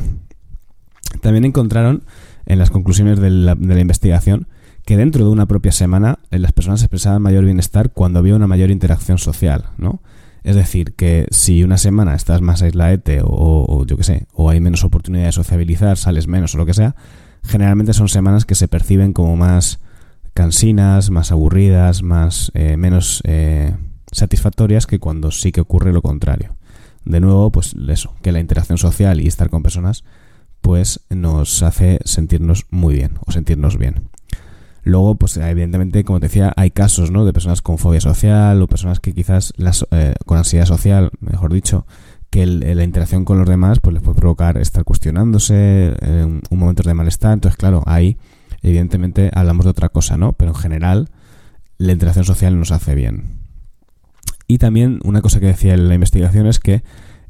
También 1.20 1.44
encontraron 1.44 2.02
en 2.46 2.58
las 2.58 2.70
conclusiones 2.70 3.20
de 3.20 3.30
la, 3.30 3.54
de 3.54 3.74
la 3.74 3.80
investigación 3.80 4.48
que 4.84 4.96
dentro 4.96 5.24
de 5.24 5.30
una 5.30 5.46
propia 5.46 5.70
semana 5.70 6.18
eh, 6.30 6.38
las 6.38 6.52
personas 6.52 6.82
expresaban 6.82 7.22
mayor 7.22 7.44
bienestar 7.44 7.92
cuando 7.92 8.18
había 8.18 8.34
una 8.34 8.46
mayor 8.46 8.70
interacción 8.70 9.18
social, 9.18 9.66
¿no? 9.76 10.00
Es 10.42 10.56
decir, 10.56 10.94
que 10.94 11.26
si 11.30 11.62
una 11.62 11.78
semana 11.78 12.14
estás 12.14 12.42
más 12.42 12.62
aislaete 12.62 13.20
o, 13.22 13.28
o 13.30 13.86
yo 13.86 13.96
qué 13.96 14.04
sé, 14.04 14.26
o 14.32 14.50
hay 14.50 14.60
menos 14.60 14.84
oportunidad 14.84 15.26
de 15.26 15.32
sociabilizar, 15.32 15.96
sales 15.96 16.26
menos 16.26 16.54
o 16.54 16.58
lo 16.58 16.66
que 16.66 16.74
sea, 16.74 16.96
generalmente 17.44 17.92
son 17.92 18.08
semanas 18.08 18.44
que 18.44 18.54
se 18.54 18.68
perciben 18.68 19.12
como 19.12 19.36
más 19.36 19.80
cansinas, 20.34 21.10
más 21.10 21.30
aburridas, 21.30 22.02
más 22.02 22.50
eh, 22.54 22.76
menos 22.76 23.22
eh, 23.24 23.74
satisfactorias 24.10 24.86
que 24.86 24.98
cuando 24.98 25.30
sí 25.30 25.52
que 25.52 25.60
ocurre 25.60 25.92
lo 25.92 26.02
contrario. 26.02 26.56
De 27.04 27.20
nuevo, 27.20 27.50
pues 27.52 27.74
eso, 27.88 28.14
que 28.22 28.32
la 28.32 28.40
interacción 28.40 28.78
social 28.78 29.20
y 29.20 29.26
estar 29.26 29.50
con 29.50 29.62
personas 29.62 30.04
pues 30.60 31.00
nos 31.10 31.62
hace 31.62 32.00
sentirnos 32.06 32.64
muy 32.70 32.94
bien 32.94 33.18
o 33.26 33.32
sentirnos 33.32 33.76
bien. 33.76 34.08
Luego, 34.82 35.14
pues 35.16 35.36
evidentemente, 35.36 36.04
como 36.04 36.20
te 36.20 36.26
decía, 36.26 36.54
hay 36.56 36.70
casos, 36.70 37.10
¿no? 37.10 37.26
De 37.26 37.34
personas 37.34 37.60
con 37.60 37.76
fobia 37.76 38.00
social 38.00 38.60
o 38.62 38.66
personas 38.66 38.98
que 38.98 39.12
quizás 39.12 39.52
las, 39.56 39.86
eh, 39.90 40.14
con 40.24 40.38
ansiedad 40.38 40.64
social, 40.64 41.10
mejor 41.20 41.52
dicho, 41.52 41.86
que 42.34 42.46
la 42.46 42.82
interacción 42.82 43.24
con 43.24 43.38
los 43.38 43.48
demás 43.48 43.78
pues 43.78 43.94
les 43.94 44.02
puede 44.02 44.18
provocar 44.18 44.58
estar 44.58 44.82
cuestionándose, 44.82 45.94
en 46.02 46.42
un 46.50 46.58
momento 46.58 46.82
de 46.82 46.92
malestar. 46.92 47.32
Entonces, 47.32 47.56
claro, 47.56 47.84
ahí 47.86 48.16
evidentemente 48.60 49.30
hablamos 49.32 49.66
de 49.66 49.70
otra 49.70 49.88
cosa, 49.88 50.16
¿no? 50.16 50.32
Pero 50.32 50.50
en 50.50 50.56
general, 50.56 51.10
la 51.78 51.92
interacción 51.92 52.24
social 52.24 52.58
nos 52.58 52.72
hace 52.72 52.96
bien. 52.96 53.38
Y 54.48 54.58
también 54.58 54.98
una 55.04 55.22
cosa 55.22 55.38
que 55.38 55.46
decía 55.46 55.74
en 55.74 55.86
la 55.86 55.94
investigación 55.94 56.48
es 56.48 56.58
que, 56.58 56.82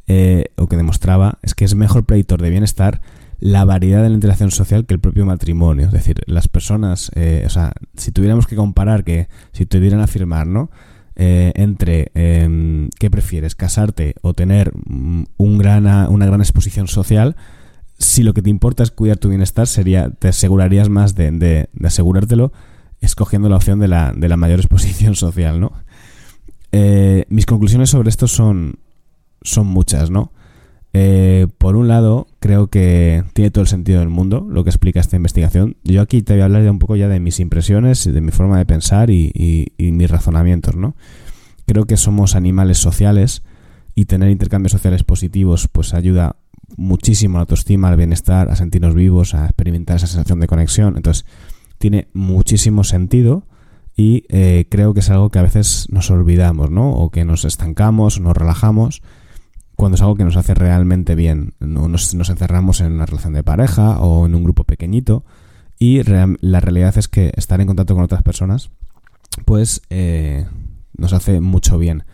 eh, 0.06 0.46
o 0.56 0.68
que 0.68 0.76
demostraba, 0.78 1.38
es 1.42 1.54
que 1.54 1.66
es 1.66 1.74
mejor 1.74 2.06
predictor 2.06 2.40
de 2.40 2.48
bienestar 2.48 3.02
la 3.40 3.66
variedad 3.66 4.02
de 4.02 4.08
la 4.08 4.14
interacción 4.14 4.50
social 4.52 4.86
que 4.86 4.94
el 4.94 5.00
propio 5.00 5.26
matrimonio. 5.26 5.84
Es 5.84 5.92
decir, 5.92 6.22
las 6.24 6.48
personas, 6.48 7.10
eh, 7.14 7.42
o 7.44 7.50
sea, 7.50 7.74
si 7.94 8.10
tuviéramos 8.10 8.46
que 8.46 8.56
comparar, 8.56 9.04
que 9.04 9.28
si 9.52 9.66
tuvieran 9.66 10.00
a 10.00 10.04
afirmar, 10.04 10.46
¿no? 10.46 10.70
Eh, 11.16 11.52
entre 11.54 12.10
eh, 12.16 12.88
qué 12.98 13.08
prefieres, 13.08 13.54
casarte 13.54 14.16
o 14.20 14.34
tener 14.34 14.72
mm, 14.74 15.24
un 15.36 15.58
gran, 15.58 15.86
una 15.86 16.26
gran 16.26 16.40
exposición 16.40 16.88
social, 16.88 17.36
si 17.98 18.24
lo 18.24 18.34
que 18.34 18.42
te 18.42 18.50
importa 18.50 18.82
es 18.82 18.90
cuidar 18.90 19.18
tu 19.18 19.28
bienestar, 19.28 19.68
sería, 19.68 20.10
te 20.10 20.28
asegurarías 20.28 20.88
más 20.88 21.14
de 21.14 21.68
asegurártelo 21.84 22.52
escogiendo 23.04 23.48
la 23.48 23.56
opción 23.56 23.78
de 23.78 23.88
la, 23.88 24.12
de 24.14 24.28
la 24.28 24.36
mayor 24.36 24.58
exposición 24.60 25.14
social, 25.14 25.60
¿no? 25.60 25.72
Eh, 26.72 27.24
mis 27.28 27.46
conclusiones 27.46 27.90
sobre 27.90 28.08
esto 28.08 28.26
son, 28.26 28.78
son 29.42 29.66
muchas, 29.66 30.10
¿no? 30.10 30.32
Eh, 30.96 31.48
por 31.58 31.74
un 31.74 31.88
lado, 31.88 32.28
creo 32.38 32.68
que 32.68 33.24
tiene 33.32 33.50
todo 33.50 33.62
el 33.62 33.68
sentido 33.68 33.98
del 33.98 34.10
mundo 34.10 34.46
lo 34.48 34.62
que 34.62 34.70
explica 34.70 35.00
esta 35.00 35.16
investigación. 35.16 35.76
Yo 35.82 36.00
aquí 36.00 36.22
te 36.22 36.34
voy 36.34 36.42
a 36.42 36.44
hablar 36.44 36.62
ya 36.62 36.70
un 36.70 36.78
poco 36.78 36.94
ya 36.94 37.08
de 37.08 37.18
mis 37.18 37.40
impresiones, 37.40 38.04
de 38.04 38.20
mi 38.20 38.30
forma 38.30 38.58
de 38.58 38.64
pensar 38.64 39.10
y, 39.10 39.72
mis 39.76 40.08
razonamientos, 40.08 40.76
¿no? 40.76 40.94
Creo 41.66 41.86
que 41.86 41.96
somos 41.96 42.36
animales 42.36 42.78
sociales 42.78 43.42
y 43.96 44.04
tener 44.04 44.30
intercambios 44.30 44.70
sociales 44.70 45.02
positivos 45.02 45.66
pues 45.66 45.94
ayuda 45.94 46.36
muchísimo 46.76 47.38
a 47.38 47.40
la 47.40 47.42
autoestima, 47.42 47.88
al 47.88 47.96
bienestar, 47.96 48.48
a 48.48 48.56
sentirnos 48.56 48.94
vivos, 48.94 49.34
a 49.34 49.46
experimentar 49.46 49.96
esa 49.96 50.06
sensación 50.06 50.38
de 50.38 50.46
conexión. 50.46 50.96
Entonces, 50.96 51.26
tiene 51.78 52.06
muchísimo 52.12 52.84
sentido 52.84 53.48
y 53.96 54.26
eh, 54.28 54.66
creo 54.70 54.94
que 54.94 55.00
es 55.00 55.10
algo 55.10 55.30
que 55.30 55.40
a 55.40 55.42
veces 55.42 55.88
nos 55.90 56.08
olvidamos, 56.12 56.70
¿no? 56.70 56.92
O 56.92 57.10
que 57.10 57.24
nos 57.24 57.44
estancamos, 57.44 58.20
nos 58.20 58.36
relajamos 58.36 59.02
cuando 59.76 59.96
es 59.96 60.02
algo 60.02 60.16
que 60.16 60.24
nos 60.24 60.36
hace 60.36 60.54
realmente 60.54 61.14
bien. 61.14 61.54
No 61.60 61.88
nos, 61.88 62.14
encerramos 62.14 62.80
en 62.80 62.92
una 62.92 63.06
relación 63.06 63.32
de 63.34 63.42
pareja 63.42 63.98
o 64.00 64.26
en 64.26 64.34
un 64.34 64.44
grupo 64.44 64.64
pequeñito 64.64 65.24
y 65.78 66.02
la 66.04 66.60
realidad 66.60 66.96
es 66.96 67.08
que 67.08 67.32
estar 67.36 67.60
en 67.60 67.66
contacto 67.66 67.94
con 67.94 68.04
otras 68.04 68.22
personas 68.22 68.70
pues 69.44 69.82
eh, 69.90 70.46
nos 70.96 71.12
hace 71.12 71.40
mucho 71.40 71.78
bien. 71.78 72.04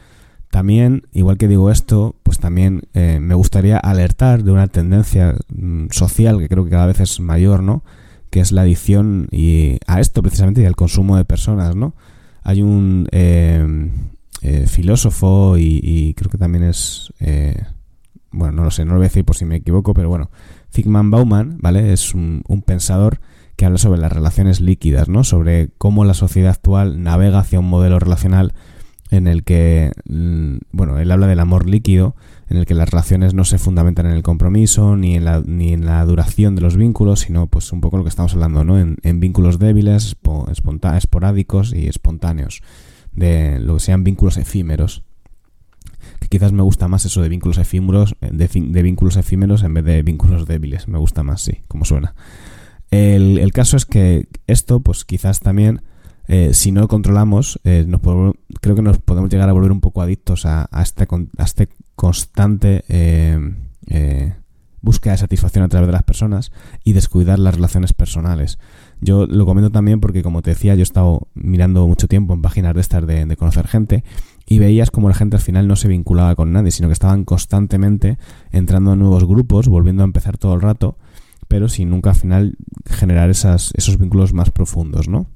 También, 0.51 1.07
igual 1.12 1.38
que 1.38 1.46
digo 1.46 1.70
esto, 1.70 2.16
pues 2.23 2.38
también 2.38 2.83
eh, 2.94 3.18
me 3.20 3.35
gustaría 3.35 3.79
alertar 3.79 4.42
de 4.42 4.51
una 4.51 4.66
tendencia 4.66 5.37
mm, 5.55 5.87
social 5.90 6.38
que 6.38 6.49
creo 6.49 6.64
que 6.64 6.70
cada 6.70 6.87
vez 6.87 6.99
es 7.01 7.20
mayor, 7.20 7.62
¿no? 7.62 7.85
Que 8.31 8.40
es 8.40 8.51
la 8.51 8.62
adicción 8.62 9.29
y 9.31 9.79
a 9.87 10.01
esto 10.01 10.23
precisamente 10.23 10.62
y 10.62 10.66
al 10.66 10.77
consumo 10.77 11.16
de 11.16 11.25
personas, 11.25 11.77
¿no? 11.77 11.94
Hay 12.42 12.62
un 12.62 13.07
eh, 13.12 13.90
filósofo 14.66 15.57
y, 15.59 16.14
creo 16.16 16.31
que 16.31 16.38
también 16.38 16.64
es, 16.64 17.12
bueno, 18.31 18.53
no 18.53 18.64
lo 18.64 18.70
sé, 18.70 18.85
no 18.85 18.92
lo 18.92 18.98
voy 18.98 19.07
a 19.07 19.09
decir 19.09 19.24
por 19.24 19.37
si 19.37 19.44
me 19.44 19.57
equivoco, 19.57 19.94
pero 19.94 20.09
bueno, 20.09 20.31
Zygmunt 20.72 21.11
Bauman, 21.11 21.59
¿vale? 21.61 21.92
Es 21.92 22.14
un, 22.14 22.42
un 22.48 22.62
pensador 22.62 23.20
que 23.57 23.66
habla 23.66 23.79
sobre 23.79 24.00
las 24.00 24.12
relaciones 24.12 24.61
líquidas, 24.61 25.09
¿no? 25.09 25.24
Sobre 25.24 25.68
cómo 25.76 26.05
la 26.05 26.14
sociedad 26.14 26.53
actual 26.53 27.03
navega 27.03 27.40
hacia 27.40 27.61
un 27.61 27.68
modelo 27.68 27.98
relacional 27.98 28.55
en 29.11 29.26
el 29.26 29.44
que, 29.44 29.92
mm, 30.09 30.59
bueno, 30.72 30.98
él 30.98 31.11
habla 31.11 31.26
del 31.26 31.40
amor 31.40 31.68
líquido, 31.68 32.14
en 32.48 32.57
el 32.57 32.66
que 32.66 32.74
las 32.74 32.90
relaciones 32.90 33.35
no 33.35 33.44
se 33.44 33.59
fundamentan 33.59 34.07
en 34.07 34.12
el 34.12 34.22
compromiso 34.22 34.96
ni 34.96 35.14
en 35.14 35.24
la, 35.24 35.42
ni 35.44 35.72
en 35.72 35.85
la 35.85 36.05
duración 36.05 36.55
de 36.55 36.62
los 36.62 36.76
vínculos, 36.76 37.20
sino 37.20 37.46
pues 37.46 37.72
un 37.72 37.81
poco 37.81 37.96
lo 37.96 38.03
que 38.05 38.09
estamos 38.09 38.35
hablando, 38.35 38.64
¿no? 38.64 38.79
En, 38.79 39.20
vínculos 39.20 39.59
débiles, 39.59 40.16
esporádicos 40.96 41.74
y 41.74 41.87
espontáneos, 41.87 42.62
de 43.12 43.59
lo 43.59 43.75
que 43.75 43.81
sean 43.81 44.05
vínculos 44.05 44.37
efímeros. 44.37 45.03
Que 46.18 46.29
quizás 46.29 46.53
me 46.53 46.62
gusta 46.62 46.88
más 46.88 47.05
eso 47.05 47.23
de 47.23 47.29
vínculos 47.29 47.59
efímeros, 47.59 48.16
de, 48.20 48.49
de 48.49 48.83
vínculos 48.83 49.16
efímeros 49.16 49.62
en 49.62 49.75
vez 49.75 49.85
de 49.85 50.03
vínculos 50.03 50.46
débiles. 50.46 50.88
Me 50.88 50.99
gusta 50.99 51.23
más, 51.23 51.42
sí, 51.42 51.62
como 51.68 51.85
suena. 51.85 52.14
El, 52.90 53.38
el 53.38 53.53
caso 53.53 53.77
es 53.77 53.87
que 53.87 54.29
esto, 54.46 54.81
pues 54.81 55.05
quizás 55.05 55.40
también 55.40 55.83
eh, 56.33 56.55
si 56.55 56.70
no 56.70 56.83
lo 56.83 56.87
controlamos, 56.87 57.59
eh, 57.64 57.85
creo 58.61 58.77
que 58.77 58.83
nos 58.83 58.99
podemos 58.99 59.31
llegar 59.31 59.49
a 59.49 59.53
volver 59.53 59.73
un 59.73 59.81
poco 59.81 60.01
adictos 60.01 60.46
a, 60.46 60.68
este, 60.81 61.09
este, 61.38 61.68
constante 61.96 62.85
eh, 62.88 64.35
búsqueda 64.81 65.14
de 65.14 65.18
satisfacción 65.18 65.64
a 65.64 65.68
través 65.68 65.88
de 65.88 65.92
las 65.92 66.05
personas 66.05 66.53
y 66.85 66.92
descuidar 66.92 67.40
las 67.40 67.57
relaciones 67.57 67.94
personales. 67.94 68.61
Yo 69.00 69.26
lo 69.26 69.46
comento 69.46 69.70
también 69.70 70.00
porque, 70.00 70.22
como 70.22 70.42
te 70.42 70.50
decía, 70.50 70.74
yo 70.74 70.80
he 70.80 70.82
estado 70.82 71.28
mirando 71.34 71.86
mucho 71.86 72.06
tiempo 72.08 72.34
en 72.34 72.42
páginas 72.42 72.74
de 72.74 72.80
estas 72.80 73.06
de, 73.06 73.24
de 73.24 73.36
conocer 73.36 73.66
gente 73.66 74.04
y 74.46 74.58
veías 74.58 74.90
como 74.90 75.08
la 75.08 75.14
gente 75.14 75.36
al 75.36 75.42
final 75.42 75.68
no 75.68 75.76
se 75.76 75.88
vinculaba 75.88 76.34
con 76.34 76.52
nadie, 76.52 76.70
sino 76.70 76.88
que 76.88 76.92
estaban 76.92 77.24
constantemente 77.24 78.18
entrando 78.50 78.92
a 78.92 78.96
nuevos 78.96 79.24
grupos, 79.24 79.68
volviendo 79.68 80.02
a 80.02 80.06
empezar 80.06 80.38
todo 80.38 80.54
el 80.54 80.60
rato, 80.60 80.98
pero 81.48 81.68
sin 81.68 81.90
nunca 81.90 82.10
al 82.10 82.16
final 82.16 82.56
generar 82.84 83.30
esas, 83.30 83.72
esos 83.76 83.96
vínculos 83.96 84.32
más 84.32 84.50
profundos, 84.50 85.08
¿no? 85.08 85.26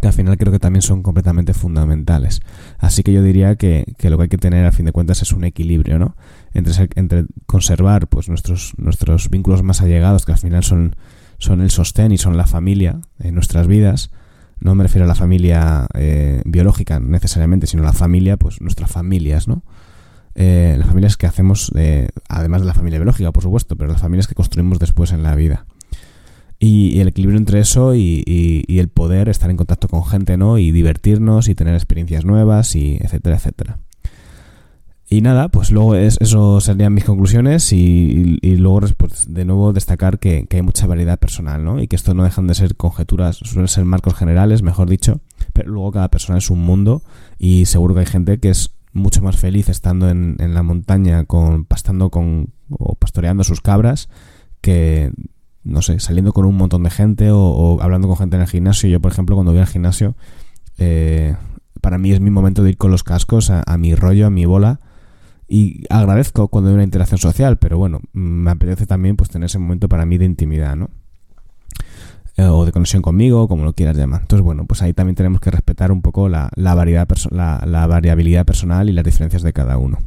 que 0.00 0.06
al 0.06 0.12
final 0.12 0.36
creo 0.36 0.52
que 0.52 0.58
también 0.58 0.82
son 0.82 1.02
completamente 1.02 1.54
fundamentales. 1.54 2.40
Así 2.78 3.02
que 3.02 3.12
yo 3.12 3.22
diría 3.22 3.56
que, 3.56 3.84
lo 4.02 4.16
que 4.18 4.24
hay 4.24 4.28
que 4.28 4.38
tener 4.38 4.66
a 4.66 4.72
fin 4.72 4.86
de 4.86 4.92
cuentas 4.92 5.22
es 5.22 5.32
un 5.32 5.44
equilibrio, 5.44 5.98
¿no? 5.98 6.16
Entre, 6.52 6.88
entre 6.96 7.26
conservar 7.46 8.08
pues 8.08 8.28
nuestros, 8.28 8.74
nuestros 8.76 9.30
vínculos 9.30 9.62
más 9.62 9.80
allegados, 9.80 10.26
que 10.26 10.32
al 10.32 10.38
final 10.38 10.64
son, 10.64 10.96
son 11.38 11.60
el 11.60 11.70
sostén 11.70 12.12
y 12.12 12.18
son 12.18 12.36
la 12.36 12.46
familia 12.46 13.00
en 13.18 13.34
nuestras 13.34 13.66
vidas. 13.66 14.10
No 14.58 14.74
me 14.74 14.84
refiero 14.84 15.04
a 15.04 15.08
la 15.08 15.14
familia 15.14 15.86
eh, 15.94 16.42
biológica 16.44 16.98
necesariamente, 16.98 17.66
sino 17.66 17.82
a 17.82 17.86
la 17.86 17.92
familia, 17.92 18.36
pues 18.36 18.60
nuestras 18.60 18.90
familias, 18.90 19.48
¿no? 19.48 19.62
Eh, 20.34 20.74
las 20.78 20.86
familias 20.86 21.16
que 21.16 21.26
hacemos, 21.26 21.72
eh, 21.76 22.08
además 22.28 22.60
de 22.60 22.66
la 22.66 22.74
familia 22.74 22.98
biológica, 22.98 23.32
por 23.32 23.42
supuesto, 23.42 23.76
pero 23.76 23.90
las 23.90 24.00
familias 24.00 24.26
que 24.26 24.34
construimos 24.34 24.78
después 24.78 25.12
en 25.12 25.22
la 25.22 25.34
vida. 25.34 25.66
Y, 26.58 27.00
el 27.00 27.08
equilibrio 27.08 27.38
entre 27.38 27.60
eso 27.60 27.94
y, 27.94 28.64
el 28.68 28.88
poder 28.88 29.28
estar 29.28 29.50
en 29.50 29.56
contacto 29.56 29.88
con 29.88 30.04
gente, 30.04 30.36
¿no? 30.36 30.58
Y 30.58 30.70
divertirnos 30.72 31.48
y 31.48 31.54
tener 31.54 31.74
experiencias 31.74 32.24
nuevas 32.24 32.74
y 32.76 32.96
etcétera, 33.00 33.36
etcétera. 33.36 33.78
Y 35.08 35.20
nada, 35.20 35.48
pues 35.48 35.70
luego 35.70 35.94
es, 35.94 36.16
eso 36.20 36.60
serían 36.60 36.92
mis 36.92 37.04
conclusiones 37.04 37.72
y, 37.72 38.38
luego 38.42 38.80
pues, 38.96 39.32
de 39.32 39.44
nuevo 39.44 39.72
destacar 39.72 40.18
que, 40.18 40.48
hay 40.50 40.62
mucha 40.62 40.86
variedad 40.86 41.18
personal, 41.18 41.64
¿no? 41.64 41.80
Y 41.80 41.86
que 41.86 41.94
esto 41.94 42.12
no 42.14 42.24
dejan 42.24 42.48
de 42.48 42.54
ser 42.54 42.74
conjeturas, 42.74 43.36
suelen 43.36 43.68
ser 43.68 43.84
marcos 43.84 44.14
generales, 44.14 44.62
mejor 44.62 44.88
dicho, 44.88 45.20
pero 45.52 45.70
luego 45.70 45.92
cada 45.92 46.08
persona 46.08 46.38
es 46.38 46.50
un 46.50 46.60
mundo 46.60 47.02
y 47.38 47.66
seguro 47.66 47.94
que 47.94 48.00
hay 48.00 48.06
gente 48.06 48.40
que 48.40 48.50
es 48.50 48.72
mucho 48.92 49.22
más 49.22 49.36
feliz 49.36 49.68
estando 49.68 50.08
en, 50.08 50.36
en 50.40 50.54
la 50.54 50.62
montaña 50.62 51.24
con 51.24 51.64
pastando 51.66 52.10
con 52.10 52.48
o 52.70 52.94
pastoreando 52.94 53.44
sus 53.44 53.60
cabras 53.60 54.08
que 54.60 55.12
no 55.66 55.82
sé, 55.82 55.98
saliendo 55.98 56.32
con 56.32 56.44
un 56.44 56.56
montón 56.56 56.84
de 56.84 56.90
gente 56.90 57.30
o, 57.32 57.78
hablando 57.82 58.06
con 58.06 58.16
gente 58.16 58.36
en 58.36 58.42
el 58.42 58.48
gimnasio. 58.48 58.88
Yo, 58.88 59.00
por 59.00 59.10
ejemplo, 59.10 59.34
cuando 59.34 59.52
voy 59.52 59.60
al 59.60 59.66
gimnasio, 59.66 60.14
eh, 60.78 61.34
para 61.80 61.98
mí 61.98 62.12
es 62.12 62.20
mi 62.20 62.30
momento 62.30 62.62
de 62.62 62.70
ir 62.70 62.76
con 62.76 62.92
los 62.92 63.02
cascos 63.02 63.50
a, 63.50 63.76
mi 63.76 63.94
rollo, 63.94 64.26
a 64.26 64.30
mi 64.30 64.44
bola. 64.44 64.80
Y 65.48 65.84
agradezco 65.90 66.48
cuando 66.48 66.70
hay 66.70 66.74
una 66.74 66.84
interacción 66.84 67.18
social, 67.18 67.56
pero 67.58 67.78
bueno, 67.78 68.00
me 68.12 68.50
apetece 68.50 68.86
también 68.86 69.16
pues 69.16 69.30
tener 69.30 69.46
ese 69.46 69.58
momento 69.58 69.88
para 69.88 70.04
mí 70.06 70.18
de 70.18 70.24
intimidad, 70.24 70.76
¿no? 70.76 70.90
Eh, 72.36 72.44
o 72.44 72.66
de 72.66 72.72
conexión 72.72 73.00
conmigo, 73.00 73.48
como 73.48 73.64
lo 73.64 73.72
quieras 73.72 73.96
llamar. 73.96 74.22
Entonces, 74.22 74.44
bueno, 74.44 74.66
pues 74.66 74.82
ahí 74.82 74.92
también 74.92 75.14
tenemos 75.14 75.40
que 75.40 75.50
respetar 75.50 75.92
un 75.92 76.02
poco 76.02 76.28
la, 76.28 76.50
la, 76.54 76.74
variedad 76.74 77.08
la, 77.30 77.62
la 77.64 77.86
variabilidad 77.86 78.44
personal 78.44 78.88
y 78.88 78.92
las 78.92 79.04
diferencias 79.04 79.42
de 79.42 79.52
cada 79.52 79.78
uno 79.78 80.00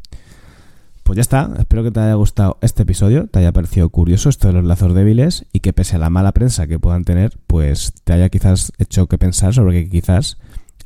pues 1.10 1.18
ya 1.18 1.22
está. 1.22 1.50
Espero 1.58 1.82
que 1.82 1.90
te 1.90 2.00
haya 2.02 2.14
gustado 2.14 2.60
este 2.62 2.84
episodio, 2.84 3.26
te 3.26 3.40
haya 3.40 3.52
parecido 3.52 3.90
curioso 3.90 4.30
esto 4.30 4.48
de 4.48 4.54
los 4.54 4.64
lazos 4.64 4.94
débiles 4.94 5.44
y 5.52 5.62
que 5.62 5.74
pese 5.74 5.96
a 5.96 5.98
la 5.98 6.12
mala 6.12 6.34
prensa 6.34 6.68
que 6.68 6.78
puedan 6.78 7.04
tener, 7.04 7.36
pues 7.48 7.94
te 8.04 8.14
haya 8.14 8.30
quizás 8.30 8.74
hecho 8.78 9.08
que 9.08 9.18
pensar 9.18 9.56
sobre 9.56 9.82
que 9.82 9.90
quizás 9.90 10.38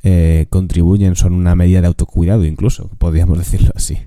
eh, 0.01 0.45
contribuyen, 0.49 1.17
son 1.17 1.33
una 1.33 1.55
medida 1.55 1.81
de 1.81 1.87
autocuidado 1.87 2.45
incluso, 2.45 2.87
podríamos 2.99 3.37
decirlo 3.43 3.73
así. 3.75 3.97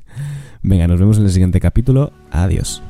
Venga, 0.67 0.89
nos 0.89 0.99
vemos 0.99 1.17
en 1.19 1.25
el 1.25 1.31
siguiente 1.31 1.61
capítulo. 1.61 2.13
Adiós. 2.33 2.83